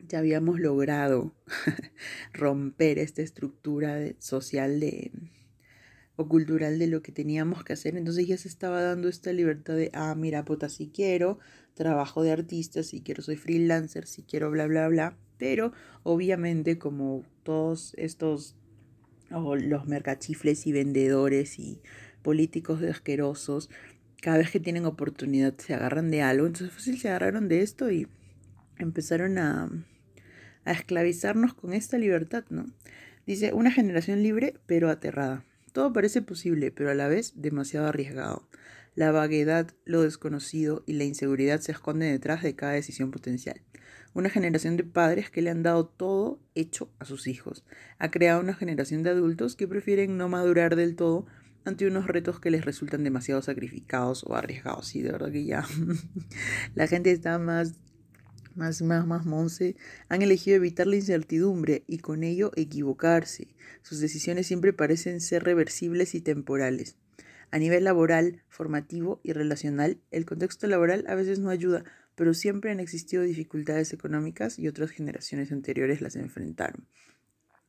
ya 0.08 0.20
habíamos 0.20 0.60
logrado 0.60 1.34
romper 2.34 3.00
esta 3.00 3.24
estructura 3.24 3.98
social 4.20 4.80
de, 4.80 5.12
o 6.16 6.30
cultural 6.30 6.78
de 6.78 6.86
lo 6.86 7.02
que 7.02 7.12
teníamos 7.12 7.64
que 7.64 7.74
hacer. 7.74 7.98
Entonces 7.98 8.28
ya 8.28 8.38
se 8.38 8.48
estaba 8.48 8.84
dando 8.84 9.10
esta 9.10 9.34
libertad 9.34 9.76
de, 9.76 9.90
ah, 9.96 10.14
mira, 10.14 10.46
puta, 10.46 10.70
si 10.70 10.90
quiero, 10.90 11.40
trabajo 11.74 12.22
de 12.22 12.34
artista, 12.34 12.84
si 12.84 13.02
quiero, 13.02 13.24
soy 13.24 13.36
freelancer, 13.36 14.06
si 14.06 14.22
quiero, 14.22 14.52
bla, 14.52 14.68
bla, 14.68 14.88
bla 14.90 15.18
pero 15.40 15.72
obviamente 16.04 16.78
como 16.78 17.24
todos 17.42 17.96
estos, 17.98 18.56
los 19.32 19.88
mercachifles 19.88 20.68
y 20.68 20.72
vendedores 20.72 21.58
y 21.58 21.82
políticos 22.22 22.84
asquerosos, 22.84 23.72
cada 24.22 24.38
vez 24.38 24.52
que 24.52 24.60
tienen 24.60 24.86
oportunidad 24.86 25.58
se 25.58 25.74
agarran 25.74 26.12
de 26.12 26.22
algo. 26.22 26.46
Entonces 26.46 26.72
fácil 26.76 27.00
se 27.00 27.10
agarraron 27.10 27.48
de 27.48 27.62
esto 27.62 27.90
y 27.90 28.08
empezaron 28.78 29.38
a, 29.38 29.70
a 30.66 30.72
esclavizarnos 30.72 31.54
con 31.54 31.74
esta 31.74 31.98
libertad, 31.98 32.44
¿no? 32.50 32.68
Dice, 33.26 33.54
una 33.54 33.72
generación 33.72 34.22
libre 34.22 34.56
pero 34.66 34.90
aterrada. 34.90 35.46
Todo 35.72 35.94
parece 35.94 36.22
posible, 36.22 36.72
pero 36.72 36.92
a 36.92 36.96
la 36.96 37.08
vez 37.08 37.34
demasiado 37.36 37.88
arriesgado. 37.88 38.48
La 39.00 39.14
vaguedad, 39.14 39.74
lo 39.86 40.02
desconocido 40.02 40.84
y 40.86 40.92
la 40.92 41.06
inseguridad 41.06 41.62
se 41.62 41.72
esconden 41.72 42.12
detrás 42.12 42.44
de 42.44 42.58
cada 42.58 42.74
decisión 42.74 43.12
potencial. 43.12 43.62
Una 44.14 44.30
generación 44.30 44.76
de 44.76 44.84
padres 44.84 45.30
que 45.30 45.42
le 45.42 45.50
han 45.50 45.64
dado 45.64 45.88
todo 45.88 46.42
hecho 46.54 46.92
a 47.00 47.06
sus 47.06 47.28
hijos. 47.28 47.64
Ha 47.98 48.12
creado 48.12 48.42
una 48.42 48.54
generación 48.54 49.02
de 49.04 49.12
adultos 49.12 49.56
que 49.56 49.70
prefieren 49.70 50.18
no 50.18 50.28
madurar 50.28 50.76
del 50.76 50.98
todo 50.98 51.28
ante 51.64 51.88
unos 51.88 52.08
retos 52.08 52.42
que 52.42 52.52
les 52.52 52.66
resultan 52.66 53.06
demasiado 53.06 53.42
sacrificados 53.42 54.26
o 54.26 54.36
arriesgados. 54.36 54.94
Y 54.98 55.02
de 55.02 55.14
verdad 55.14 55.32
que 55.32 55.46
ya 55.46 55.66
la 56.76 56.86
gente 56.88 57.14
está 57.14 57.40
más, 57.40 57.76
más, 58.54 58.82
más, 58.82 59.08
más 59.08 59.26
monce. 59.26 59.78
Han 60.10 60.24
elegido 60.24 60.58
evitar 60.58 60.88
la 60.88 60.98
incertidumbre 60.98 61.86
y 61.88 62.00
con 62.00 62.26
ello 62.26 62.52
equivocarse. 62.58 63.56
Sus 63.82 64.02
decisiones 64.02 64.46
siempre 64.46 64.74
parecen 64.74 65.22
ser 65.22 65.46
reversibles 65.46 66.16
y 66.16 66.20
temporales. 66.20 66.98
A 67.52 67.58
nivel 67.58 67.84
laboral, 67.84 68.44
formativo 68.48 69.20
y 69.24 69.34
relacional, 69.34 70.00
el 70.12 70.26
contexto 70.26 70.68
laboral 70.68 71.06
a 71.08 71.16
veces 71.16 71.40
no 71.40 71.50
ayuda 71.50 71.84
pero 72.20 72.34
siempre 72.34 72.70
han 72.70 72.82
existido 72.82 73.24
dificultades 73.24 73.94
económicas 73.94 74.60
y 74.60 74.68
otras 74.68 74.90
generaciones 74.90 75.54
anteriores 75.54 76.02
las 76.02 76.18
enfrentaron. 76.18 76.86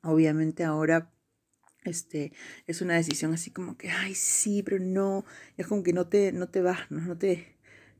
Obviamente 0.02 0.64
ahora 0.64 1.12
este, 1.84 2.32
es 2.66 2.82
una 2.82 2.96
decisión 2.96 3.32
así 3.32 3.52
como 3.52 3.76
que, 3.76 3.90
ay, 3.90 4.16
sí, 4.16 4.64
pero 4.64 4.80
no, 4.80 5.24
es 5.56 5.68
como 5.68 5.84
que 5.84 5.92
no 5.92 6.08
te, 6.08 6.32
no 6.32 6.48
te 6.48 6.62
vas, 6.62 6.90
no, 6.90 7.16
te, 7.16 7.46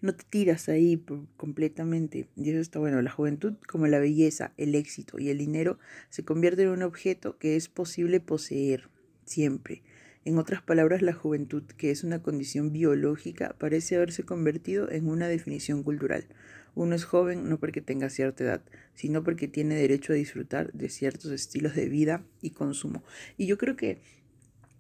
no 0.03 0.12
te 0.12 0.25
tiras 0.29 0.69
ahí 0.69 1.01
completamente. 1.37 2.27
Y 2.35 2.51
eso 2.51 2.59
está 2.59 2.81
bueno. 2.81 3.01
La 3.01 3.12
juventud, 3.12 3.55
como 3.69 3.87
la 3.87 4.01
belleza, 4.01 4.53
el 4.57 4.75
éxito 4.75 5.21
y 5.21 5.29
el 5.29 5.38
dinero, 5.38 5.79
se 6.09 6.25
convierte 6.25 6.64
en 6.64 6.71
un 6.71 6.83
objeto 6.83 7.38
que 7.38 7.55
es 7.55 7.69
posible 7.69 8.19
poseer 8.19 8.90
siempre. 9.25 9.85
En 10.24 10.37
otras 10.37 10.62
palabras, 10.62 11.00
la 11.00 11.14
juventud, 11.14 11.62
que 11.62 11.90
es 11.90 12.04
una 12.04 12.22
condición 12.22 12.72
biológica, 12.72 13.56
parece 13.59 13.96
haberse 13.96 14.22
convertido 14.22 14.90
en 14.90 15.09
una 15.09 15.28
definición 15.28 15.83
cultural. 15.83 16.26
Uno 16.74 16.94
es 16.94 17.04
joven 17.04 17.48
no 17.48 17.59
porque 17.59 17.80
tenga 17.80 18.11
cierta 18.11 18.44
edad, 18.44 18.62
sino 18.94 19.24
porque 19.24 19.48
tiene 19.48 19.76
derecho 19.76 20.12
a 20.12 20.16
disfrutar 20.16 20.72
de 20.72 20.90
ciertos 20.90 21.33
estilos 21.33 21.74
de 21.74 21.88
vida 21.88 22.22
y 22.42 22.50
consumo. 22.50 23.02
Y 23.38 23.46
yo 23.46 23.56
creo 23.56 23.76
que, 23.76 24.02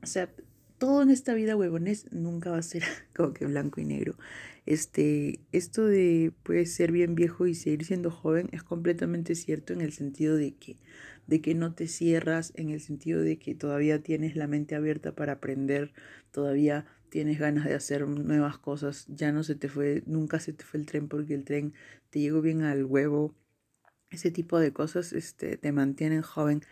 o 0.02 0.06
sea, 0.06 0.30
todo 0.76 1.02
en 1.02 1.10
esta 1.10 1.34
vida, 1.34 1.56
huevones, 1.56 2.06
nunca 2.12 2.50
va 2.50 2.58
a 2.58 2.62
ser 2.62 2.82
como 3.14 3.32
que 3.32 3.46
blanco 3.46 3.80
y 3.80 3.84
negro. 3.84 4.16
Este, 4.66 5.40
esto 5.52 5.86
de 5.86 6.32
puedes 6.42 6.74
ser 6.74 6.92
bien 6.92 7.14
viejo 7.14 7.46
y 7.46 7.54
seguir 7.54 7.84
siendo 7.84 8.10
joven 8.10 8.50
es 8.52 8.62
completamente 8.62 9.34
cierto 9.34 9.72
en 9.72 9.80
el 9.80 9.92
sentido 9.92 10.36
de 10.36 10.54
que 10.54 10.76
de 11.30 11.40
que 11.40 11.54
no 11.54 11.74
te 11.74 11.86
cierras 11.86 12.52
en 12.56 12.70
el 12.70 12.80
sentido 12.80 13.22
de 13.22 13.38
que 13.38 13.54
todavía 13.54 14.02
tienes 14.02 14.34
la 14.34 14.48
mente 14.48 14.74
abierta 14.74 15.14
para 15.14 15.34
aprender, 15.34 15.92
todavía 16.32 16.86
tienes 17.08 17.38
ganas 17.38 17.66
de 17.66 17.74
hacer 17.74 18.06
nuevas 18.08 18.58
cosas, 18.58 19.06
ya 19.08 19.30
no 19.30 19.44
se 19.44 19.54
te 19.54 19.68
fue, 19.68 20.02
nunca 20.06 20.40
se 20.40 20.52
te 20.52 20.64
fue 20.64 20.80
el 20.80 20.86
tren 20.86 21.06
porque 21.08 21.34
el 21.34 21.44
tren 21.44 21.72
te 22.10 22.18
llegó 22.18 22.42
bien 22.42 22.62
al 22.62 22.84
huevo. 22.84 23.36
Ese 24.10 24.32
tipo 24.32 24.58
de 24.58 24.72
cosas 24.72 25.12
este, 25.12 25.56
te 25.56 25.70
mantienen 25.70 26.22
joven 26.22 26.62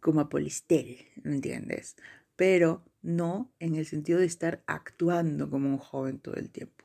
como 0.00 0.20
a 0.20 0.28
polistel, 0.28 0.98
¿me 1.22 1.36
entiendes? 1.36 1.94
Pero 2.34 2.84
no 3.02 3.52
en 3.60 3.76
el 3.76 3.86
sentido 3.86 4.18
de 4.18 4.26
estar 4.26 4.64
actuando 4.66 5.48
como 5.48 5.68
un 5.68 5.78
joven 5.78 6.18
todo 6.18 6.34
el 6.34 6.50
tiempo. 6.50 6.84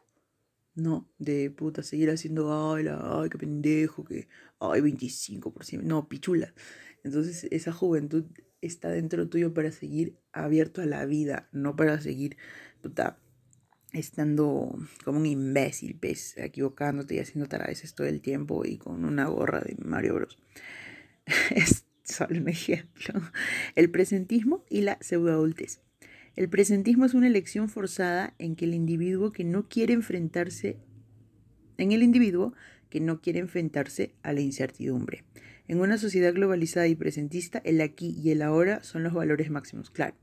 No, 0.75 1.07
de 1.19 1.51
puta, 1.51 1.83
seguir 1.83 2.09
haciendo, 2.11 2.73
ay, 2.73 2.83
la, 2.83 2.99
ay, 3.21 3.29
qué 3.29 3.37
pendejo, 3.39 4.03
que, 4.03 4.27
ay, 4.59 4.81
25%, 4.81 5.83
no, 5.83 6.07
pichula. 6.09 6.53
Entonces 7.03 7.47
esa 7.51 7.71
juventud 7.71 8.25
está 8.61 8.89
dentro 8.89 9.27
tuyo 9.27 9.53
para 9.53 9.71
seguir 9.71 10.17
abierto 10.31 10.81
a 10.81 10.85
la 10.85 11.05
vida, 11.05 11.49
no 11.51 11.75
para 11.75 11.99
seguir 11.99 12.37
estando 13.91 14.75
como 15.03 15.19
un 15.19 15.25
imbécil, 15.25 15.97
pues, 15.99 16.37
equivocándote 16.37 17.15
y 17.15 17.19
haciendo 17.19 17.47
taradeces 17.47 17.93
todo 17.93 18.07
el 18.07 18.21
tiempo 18.21 18.65
y 18.65 18.77
con 18.77 19.05
una 19.05 19.27
gorra 19.27 19.61
de 19.61 19.75
Mario 19.83 20.15
Bros. 20.15 20.39
es 21.55 21.85
solo 22.03 22.39
un 22.39 22.49
ejemplo. 22.49 23.13
El 23.75 23.89
presentismo 23.91 24.63
y 24.69 24.81
la 24.81 24.97
pseudoadultez. 25.01 25.81
El 26.35 26.49
presentismo 26.49 27.05
es 27.05 27.13
una 27.13 27.27
elección 27.27 27.69
forzada 27.69 28.33
en 28.39 28.55
que 28.55 28.65
el 28.65 28.73
individuo 28.73 29.31
que 29.31 29.43
no 29.43 29.69
quiere 29.69 29.93
enfrentarse 29.93 30.79
en 31.77 31.91
el 31.91 32.03
individuo 32.03 32.53
que 32.89 32.99
no 32.99 33.21
quiere 33.21 33.39
enfrentarse 33.39 34.13
a 34.23 34.33
la 34.33 34.41
incertidumbre. 34.41 35.23
En 35.67 35.79
una 35.79 35.97
sociedad 35.97 36.33
globalizada 36.33 36.87
y 36.87 36.95
presentista, 36.95 37.61
el 37.63 37.79
aquí 37.79 38.17
y 38.21 38.31
el 38.31 38.41
ahora 38.41 38.83
son 38.83 39.03
los 39.03 39.13
valores 39.13 39.49
máximos. 39.49 39.89
Claro, 39.89 40.15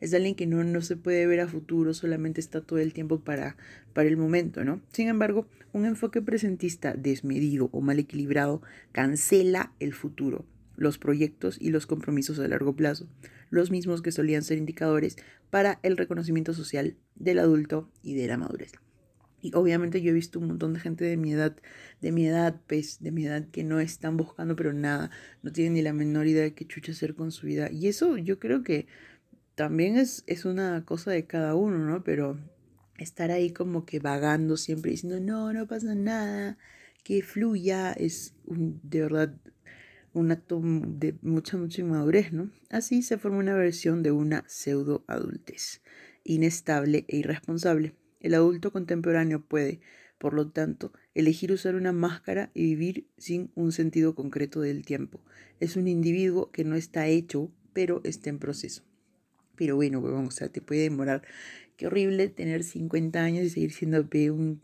es 0.00 0.12
alguien 0.14 0.34
que 0.34 0.46
no, 0.46 0.64
no 0.64 0.80
se 0.80 0.96
puede 0.96 1.26
ver 1.26 1.40
a 1.40 1.46
futuro, 1.46 1.94
solamente 1.94 2.40
está 2.40 2.60
todo 2.60 2.80
el 2.80 2.92
tiempo 2.92 3.20
para, 3.20 3.56
para 3.92 4.08
el 4.08 4.16
momento, 4.16 4.64
¿no? 4.64 4.80
Sin 4.92 5.08
embargo, 5.08 5.46
un 5.72 5.84
enfoque 5.84 6.22
presentista 6.22 6.94
desmedido 6.94 7.68
o 7.72 7.80
mal 7.80 7.98
equilibrado 7.98 8.62
cancela 8.92 9.72
el 9.78 9.94
futuro, 9.94 10.44
los 10.76 10.98
proyectos 10.98 11.56
y 11.60 11.70
los 11.70 11.86
compromisos 11.86 12.40
a 12.40 12.48
largo 12.48 12.74
plazo, 12.74 13.06
los 13.50 13.70
mismos 13.70 14.02
que 14.02 14.12
solían 14.12 14.42
ser 14.42 14.58
indicadores 14.58 15.16
para 15.50 15.78
el 15.82 15.96
reconocimiento 15.96 16.52
social 16.52 16.96
del 17.14 17.38
adulto 17.38 17.90
y 18.02 18.14
de 18.14 18.26
la 18.26 18.38
madurez. 18.38 18.72
Y 19.40 19.54
obviamente 19.54 20.02
yo 20.02 20.10
he 20.10 20.14
visto 20.14 20.38
un 20.38 20.48
montón 20.48 20.74
de 20.74 20.80
gente 20.80 21.04
de 21.04 21.16
mi 21.16 21.32
edad, 21.32 21.56
de 22.00 22.12
mi 22.12 22.26
edad, 22.26 22.60
pues, 22.66 23.02
de 23.02 23.10
mi 23.10 23.26
edad 23.26 23.46
que 23.50 23.64
no 23.64 23.80
están 23.80 24.16
buscando, 24.16 24.56
pero 24.56 24.72
nada, 24.72 25.10
no 25.42 25.52
tienen 25.52 25.74
ni 25.74 25.82
la 25.82 25.92
menor 25.92 26.26
idea 26.26 26.42
de 26.42 26.54
qué 26.54 26.66
chucha 26.66 26.92
hacer 26.92 27.14
con 27.14 27.32
su 27.32 27.46
vida. 27.46 27.70
Y 27.70 27.88
eso 27.88 28.16
yo 28.18 28.38
creo 28.38 28.62
que 28.62 28.86
también 29.54 29.96
es, 29.96 30.24
es 30.26 30.44
una 30.44 30.84
cosa 30.84 31.10
de 31.10 31.26
cada 31.26 31.54
uno, 31.54 31.78
¿no? 31.78 32.04
Pero 32.04 32.38
estar 32.98 33.30
ahí 33.30 33.50
como 33.52 33.84
que 33.86 33.98
vagando 33.98 34.56
siempre 34.56 34.90
diciendo, 34.90 35.20
no, 35.20 35.52
no 35.52 35.66
pasa 35.66 35.94
nada, 35.94 36.58
que 37.02 37.22
fluya, 37.22 37.92
es 37.92 38.34
un, 38.46 38.80
de 38.82 39.00
verdad 39.02 39.34
un 40.12 40.32
acto 40.32 40.60
de 40.62 41.16
mucha, 41.22 41.56
mucha 41.56 41.80
inmadurez, 41.82 42.32
¿no? 42.32 42.50
Así 42.68 43.02
se 43.02 43.18
forma 43.18 43.38
una 43.38 43.54
versión 43.54 44.02
de 44.02 44.10
una 44.10 44.44
pseudo 44.48 45.04
adultez, 45.06 45.82
inestable 46.24 47.04
e 47.08 47.18
irresponsable. 47.18 47.94
El 48.20 48.34
adulto 48.34 48.70
contemporáneo 48.70 49.40
puede, 49.40 49.80
por 50.18 50.34
lo 50.34 50.48
tanto, 50.48 50.92
elegir 51.14 51.52
usar 51.52 51.74
una 51.74 51.92
máscara 51.92 52.50
y 52.54 52.64
vivir 52.64 53.06
sin 53.16 53.50
un 53.54 53.72
sentido 53.72 54.14
concreto 54.14 54.60
del 54.60 54.84
tiempo. 54.84 55.20
Es 55.58 55.76
un 55.76 55.88
individuo 55.88 56.50
que 56.50 56.64
no 56.64 56.76
está 56.76 57.06
hecho, 57.08 57.50
pero 57.72 58.02
está 58.04 58.30
en 58.30 58.38
proceso. 58.38 58.82
Pero 59.56 59.76
bueno, 59.76 60.00
huevón, 60.00 60.26
o 60.26 60.30
sea, 60.30 60.48
te 60.48 60.60
puede 60.60 60.82
demorar. 60.82 61.22
Qué 61.76 61.86
horrible 61.86 62.28
tener 62.28 62.62
50 62.62 63.22
años 63.22 63.44
y 63.44 63.50
seguir 63.50 63.72
siendo 63.72 64.06
un, 64.34 64.62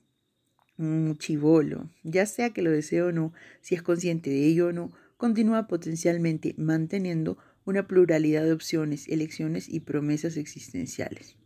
un 0.77 1.17
chivolo. 1.19 1.91
Ya 2.03 2.27
sea 2.27 2.51
que 2.51 2.63
lo 2.63 2.71
desee 2.71 3.03
o 3.03 3.13
no, 3.13 3.33
si 3.63 3.75
es 3.75 3.83
consciente 3.83 4.31
de 4.31 4.47
ello 4.47 4.69
o 4.69 4.73
no, 4.73 4.93
continúa 5.17 5.67
potencialmente 5.67 6.55
manteniendo 6.59 7.39
una 7.65 7.87
pluralidad 7.87 8.45
de 8.45 8.53
opciones, 8.53 9.09
elecciones 9.09 9.69
y 9.69 9.81
promesas 9.81 10.37
existenciales. 10.37 11.37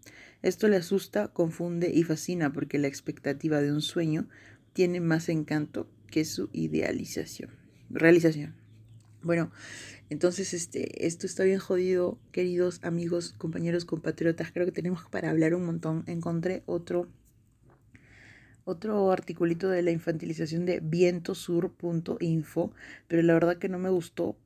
Esto 0.42 0.68
le 0.68 0.76
asusta, 0.76 1.29
confunde 1.29 1.90
y 1.92 2.03
fascina 2.03 2.53
porque 2.53 2.79
la 2.79 2.88
expectativa 2.88 3.61
de 3.61 3.72
un 3.72 3.83
sueño 3.83 4.29
tiene 4.72 5.00
más 5.00 5.29
encanto 5.29 5.88
que 6.11 6.24
su 6.24 6.48
idealización. 6.53 7.50
Realización. 7.90 8.55
Bueno, 9.22 9.53
entonces 10.09 10.55
este, 10.55 11.07
esto 11.07 11.26
está 11.26 11.44
bien 11.44 11.59
jodido, 11.59 12.18
queridos 12.33 12.81
amigos, 12.83 13.35
compañeros, 13.37 13.85
compatriotas. 13.85 14.50
Creo 14.50 14.64
que 14.64 14.72
tenemos 14.72 15.03
para 15.11 15.29
hablar 15.29 15.55
un 15.55 15.66
montón. 15.66 16.05
Encontré 16.07 16.62
otro, 16.64 17.07
otro 18.64 19.12
articulito 19.12 19.68
de 19.68 19.83
la 19.83 19.90
infantilización 19.90 20.64
de 20.64 20.81
vientosur.info, 20.81 22.72
pero 23.09 23.22
la 23.22 23.35
verdad 23.35 23.59
que 23.59 23.68
no 23.68 23.79
me 23.79 23.90
gustó 23.90 24.38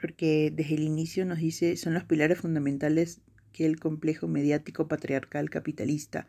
porque 0.00 0.52
desde 0.54 0.74
el 0.74 0.82
inicio 0.82 1.24
nos 1.24 1.38
dice 1.38 1.76
son 1.76 1.94
los 1.94 2.02
pilares 2.02 2.38
fundamentales 2.38 3.20
que 3.52 3.66
el 3.66 3.78
complejo 3.78 4.28
mediático 4.28 4.88
patriarcal 4.88 5.50
capitalista. 5.50 6.26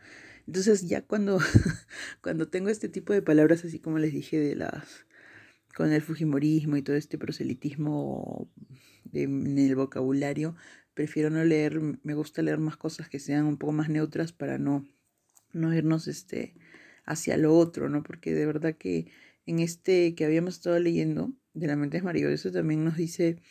Entonces 0.48 0.88
ya 0.88 1.02
cuando, 1.02 1.40
cuando 2.22 2.48
tengo 2.48 2.70
este 2.70 2.90
tipo 2.90 3.14
de 3.14 3.22
palabras, 3.22 3.66
así 3.66 3.80
como 3.80 4.00
les 4.00 4.14
dije, 4.14 4.40
de 4.40 4.56
las 4.56 5.06
con 5.76 5.92
el 5.92 6.02
Fujimorismo 6.02 6.78
y 6.78 6.84
todo 6.84 6.96
este 6.96 7.18
proselitismo 7.18 8.48
en 9.12 9.58
el 9.58 9.76
vocabulario, 9.76 10.56
prefiero 10.94 11.30
no 11.30 11.44
leer, 11.44 11.80
me 12.04 12.14
gusta 12.14 12.42
leer 12.42 12.60
más 12.60 12.78
cosas 12.78 13.10
que 13.10 13.20
sean 13.20 13.46
un 13.46 13.58
poco 13.58 13.74
más 13.74 13.90
neutras 13.90 14.34
para 14.34 14.58
no, 14.58 14.86
no 15.52 15.74
irnos 15.74 16.08
este, 16.08 16.56
hacia 17.06 17.38
lo 17.38 17.58
otro, 17.58 17.90
¿no? 17.90 18.04
Porque 18.04 18.34
de 18.34 18.46
verdad 18.46 18.76
que 18.76 19.08
en 19.46 19.60
este 19.60 20.16
que 20.16 20.26
habíamos 20.26 20.56
estado 20.56 20.80
leyendo, 20.80 21.34
de 21.54 21.68
la 21.68 21.76
mente 21.76 21.98
es 21.98 22.04
maravilloso, 22.04 22.52
también 22.52 22.84
nos 22.84 22.98
dice 22.98 23.42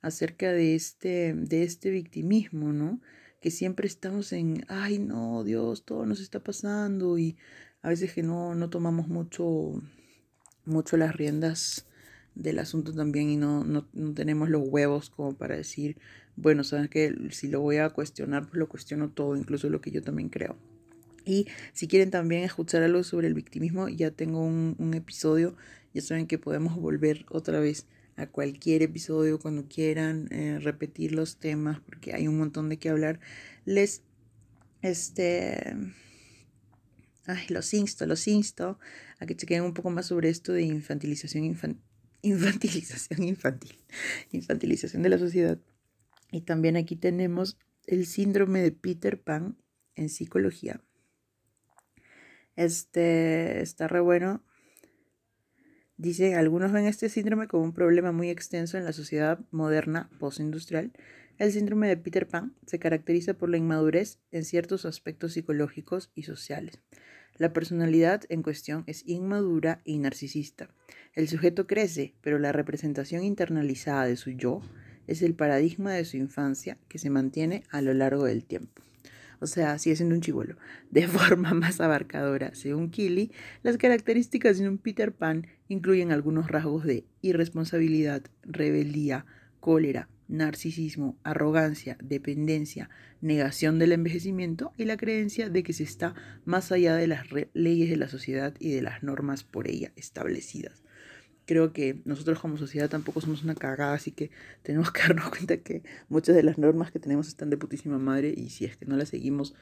acerca 0.00 0.52
de 0.52 0.74
este, 0.74 1.34
de 1.34 1.62
este 1.62 1.90
victimismo, 1.90 2.72
¿no? 2.72 3.00
Que 3.40 3.50
siempre 3.50 3.86
estamos 3.86 4.32
en, 4.32 4.64
ay 4.68 4.98
no, 4.98 5.44
Dios, 5.44 5.84
todo 5.84 6.06
nos 6.06 6.20
está 6.20 6.42
pasando 6.42 7.18
y 7.18 7.36
a 7.82 7.88
veces 7.88 8.12
que 8.12 8.22
no, 8.22 8.54
no 8.54 8.70
tomamos 8.70 9.08
mucho 9.08 9.80
mucho 10.64 10.96
las 10.96 11.16
riendas 11.16 11.86
del 12.34 12.58
asunto 12.58 12.94
también 12.94 13.30
y 13.30 13.36
no, 13.36 13.64
no, 13.64 13.88
no 13.92 14.14
tenemos 14.14 14.48
los 14.48 14.62
huevos 14.68 15.10
como 15.10 15.34
para 15.34 15.56
decir, 15.56 15.96
bueno, 16.36 16.62
sabes 16.62 16.88
que 16.88 17.14
si 17.30 17.48
lo 17.48 17.60
voy 17.60 17.78
a 17.78 17.90
cuestionar, 17.90 18.46
pues 18.46 18.58
lo 18.58 18.68
cuestiono 18.68 19.10
todo, 19.10 19.36
incluso 19.36 19.68
lo 19.70 19.80
que 19.80 19.90
yo 19.90 20.02
también 20.02 20.28
creo. 20.28 20.56
Y 21.24 21.46
si 21.72 21.88
quieren 21.88 22.10
también 22.10 22.44
escuchar 22.44 22.82
algo 22.82 23.02
sobre 23.02 23.26
el 23.26 23.34
victimismo, 23.34 23.88
ya 23.88 24.10
tengo 24.12 24.40
un, 24.40 24.76
un 24.78 24.94
episodio, 24.94 25.56
ya 25.92 26.00
saben 26.00 26.26
que 26.26 26.38
podemos 26.38 26.76
volver 26.76 27.26
otra 27.28 27.58
vez 27.58 27.86
a 28.18 28.26
cualquier 28.26 28.82
episodio 28.82 29.38
cuando 29.38 29.68
quieran 29.68 30.26
eh, 30.32 30.58
repetir 30.58 31.12
los 31.12 31.38
temas 31.38 31.80
porque 31.80 32.14
hay 32.14 32.26
un 32.26 32.36
montón 32.36 32.68
de 32.68 32.76
qué 32.76 32.88
hablar. 32.88 33.20
Les, 33.64 34.02
este, 34.82 35.76
ay, 37.26 37.46
los 37.48 37.72
insto, 37.72 38.06
los 38.06 38.26
insto 38.26 38.78
a 39.20 39.26
que 39.26 39.36
chequen 39.36 39.62
un 39.62 39.72
poco 39.72 39.90
más 39.90 40.06
sobre 40.06 40.30
esto 40.30 40.52
de 40.52 40.62
infantilización, 40.62 41.44
infantilización 42.22 43.22
infantil, 43.22 43.78
infantilización 44.32 45.02
de 45.02 45.08
la 45.08 45.18
sociedad. 45.18 45.58
Y 46.32 46.40
también 46.40 46.76
aquí 46.76 46.96
tenemos 46.96 47.56
el 47.86 48.04
síndrome 48.04 48.60
de 48.60 48.72
Peter 48.72 49.22
Pan 49.22 49.56
en 49.94 50.08
psicología. 50.08 50.82
Este 52.56 53.62
está 53.62 53.86
re 53.86 54.00
bueno. 54.00 54.42
Dice, 55.98 56.36
algunos 56.36 56.70
ven 56.70 56.86
este 56.86 57.08
síndrome 57.08 57.48
como 57.48 57.64
un 57.64 57.72
problema 57.72 58.12
muy 58.12 58.30
extenso 58.30 58.78
en 58.78 58.84
la 58.84 58.92
sociedad 58.92 59.40
moderna 59.50 60.08
postindustrial. 60.20 60.92
El 61.38 61.50
síndrome 61.50 61.88
de 61.88 61.96
Peter 61.96 62.28
Pan 62.28 62.54
se 62.66 62.78
caracteriza 62.78 63.34
por 63.34 63.48
la 63.50 63.56
inmadurez 63.56 64.20
en 64.30 64.44
ciertos 64.44 64.84
aspectos 64.84 65.32
psicológicos 65.32 66.12
y 66.14 66.22
sociales. 66.22 66.78
La 67.36 67.52
personalidad 67.52 68.22
en 68.28 68.44
cuestión 68.44 68.84
es 68.86 69.02
inmadura 69.08 69.80
y 69.84 69.98
narcisista. 69.98 70.70
El 71.14 71.26
sujeto 71.26 71.66
crece, 71.66 72.14
pero 72.20 72.38
la 72.38 72.52
representación 72.52 73.24
internalizada 73.24 74.04
de 74.06 74.16
su 74.16 74.30
yo 74.30 74.62
es 75.08 75.22
el 75.22 75.34
paradigma 75.34 75.92
de 75.92 76.04
su 76.04 76.16
infancia 76.16 76.78
que 76.86 76.98
se 76.98 77.10
mantiene 77.10 77.64
a 77.70 77.80
lo 77.82 77.92
largo 77.92 78.22
del 78.22 78.44
tiempo. 78.44 78.82
O 79.40 79.46
sea, 79.46 79.78
sigue 79.78 79.96
siendo 79.96 80.14
un 80.14 80.20
chivolo. 80.20 80.56
De 80.90 81.06
forma 81.08 81.54
más 81.54 81.80
abarcadora, 81.80 82.54
según 82.54 82.90
Killy, 82.90 83.30
las 83.62 83.76
características 83.76 84.58
de 84.58 84.68
un 84.68 84.78
Peter 84.78 85.12
Pan 85.12 85.46
incluyen 85.68 86.12
algunos 86.12 86.50
rasgos 86.50 86.84
de 86.84 87.04
irresponsabilidad, 87.22 88.22
rebeldía, 88.42 89.26
cólera, 89.60 90.08
narcisismo, 90.28 91.18
arrogancia, 91.24 91.96
dependencia, 92.02 92.90
negación 93.20 93.78
del 93.78 93.92
envejecimiento 93.92 94.72
y 94.76 94.84
la 94.84 94.96
creencia 94.96 95.48
de 95.48 95.62
que 95.62 95.72
se 95.72 95.82
está 95.82 96.14
más 96.44 96.70
allá 96.70 96.94
de 96.94 97.06
las 97.06 97.26
leyes 97.54 97.90
de 97.90 97.96
la 97.96 98.08
sociedad 98.08 98.54
y 98.60 98.70
de 98.72 98.82
las 98.82 99.02
normas 99.02 99.42
por 99.44 99.68
ella 99.68 99.92
establecidas. 99.96 100.82
Creo 101.48 101.72
que 101.72 102.02
nosotros 102.04 102.38
como 102.40 102.58
sociedad 102.58 102.90
tampoco 102.90 103.22
somos 103.22 103.42
una 103.42 103.54
cagada, 103.54 103.94
así 103.94 104.12
que 104.12 104.30
tenemos 104.62 104.92
que 104.92 105.00
darnos 105.08 105.30
cuenta 105.30 105.56
que 105.56 105.82
muchas 106.10 106.36
de 106.36 106.42
las 106.42 106.58
normas 106.58 106.92
que 106.92 106.98
tenemos 106.98 107.26
están 107.26 107.48
de 107.48 107.56
putísima 107.56 107.98
madre 107.98 108.34
y 108.36 108.50
si 108.50 108.66
es 108.66 108.76
que 108.76 108.84
no 108.84 108.98
las 108.98 109.08
seguimos 109.08 109.54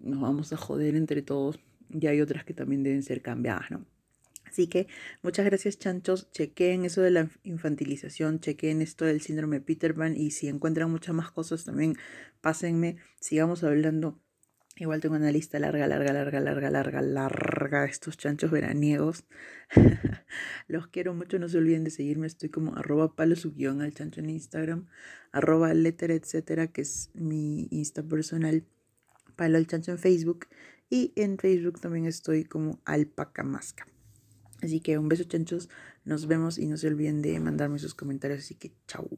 nos 0.00 0.20
vamos 0.20 0.52
a 0.52 0.56
joder 0.56 0.96
entre 0.96 1.22
todos 1.22 1.60
y 1.90 2.08
hay 2.08 2.20
otras 2.20 2.44
que 2.44 2.54
también 2.54 2.82
deben 2.82 3.04
ser 3.04 3.22
cambiadas, 3.22 3.70
¿no? 3.70 3.86
Así 4.46 4.66
que 4.66 4.88
muchas 5.22 5.46
gracias 5.46 5.78
chanchos, 5.78 6.28
chequeen 6.32 6.84
eso 6.84 7.02
de 7.02 7.12
la 7.12 7.30
infantilización, 7.44 8.40
chequeen 8.40 8.82
esto 8.82 9.04
del 9.04 9.20
síndrome 9.20 9.60
de 9.60 9.64
Peter 9.64 9.94
Pan 9.94 10.16
y 10.16 10.32
si 10.32 10.48
encuentran 10.48 10.90
muchas 10.90 11.14
más 11.14 11.30
cosas 11.30 11.64
también 11.64 11.96
pásenme, 12.40 12.96
sigamos 13.20 13.62
hablando. 13.62 14.18
Igual 14.78 15.00
tengo 15.00 15.16
una 15.16 15.32
lista 15.32 15.58
larga, 15.58 15.88
larga, 15.88 16.12
larga, 16.12 16.38
larga, 16.40 16.70
larga, 16.70 17.02
larga, 17.02 17.84
estos 17.84 18.16
chanchos 18.16 18.52
veraniegos. 18.52 19.24
Los 20.68 20.86
quiero 20.86 21.14
mucho, 21.14 21.40
no 21.40 21.48
se 21.48 21.58
olviden 21.58 21.82
de 21.82 21.90
seguirme, 21.90 22.28
estoy 22.28 22.48
como 22.48 22.76
arroba 22.76 23.16
palo 23.16 23.34
su 23.34 23.52
guion 23.52 23.82
al 23.82 23.92
chancho 23.92 24.20
en 24.20 24.30
Instagram, 24.30 24.86
arroba 25.32 25.74
letter, 25.74 26.12
etcétera, 26.12 26.68
que 26.68 26.82
es 26.82 27.10
mi 27.14 27.66
Insta 27.72 28.04
personal, 28.04 28.64
palo 29.34 29.58
al 29.58 29.66
chancho 29.66 29.90
en 29.90 29.98
Facebook 29.98 30.46
Y 30.90 31.12
en 31.16 31.38
Facebook 31.38 31.80
también 31.80 32.06
estoy 32.06 32.44
como 32.44 32.80
Alpaca 32.84 33.42
Masca. 33.42 33.86
Así 34.62 34.80
que 34.80 34.96
un 34.96 35.08
beso 35.08 35.24
chanchos, 35.24 35.68
nos 36.04 36.26
vemos 36.28 36.56
y 36.56 36.66
no 36.66 36.76
se 36.76 36.86
olviden 36.86 37.20
de 37.20 37.38
mandarme 37.40 37.78
sus 37.80 37.94
comentarios. 37.94 38.40
Así 38.40 38.54
que 38.54 38.72
chao. 38.86 39.08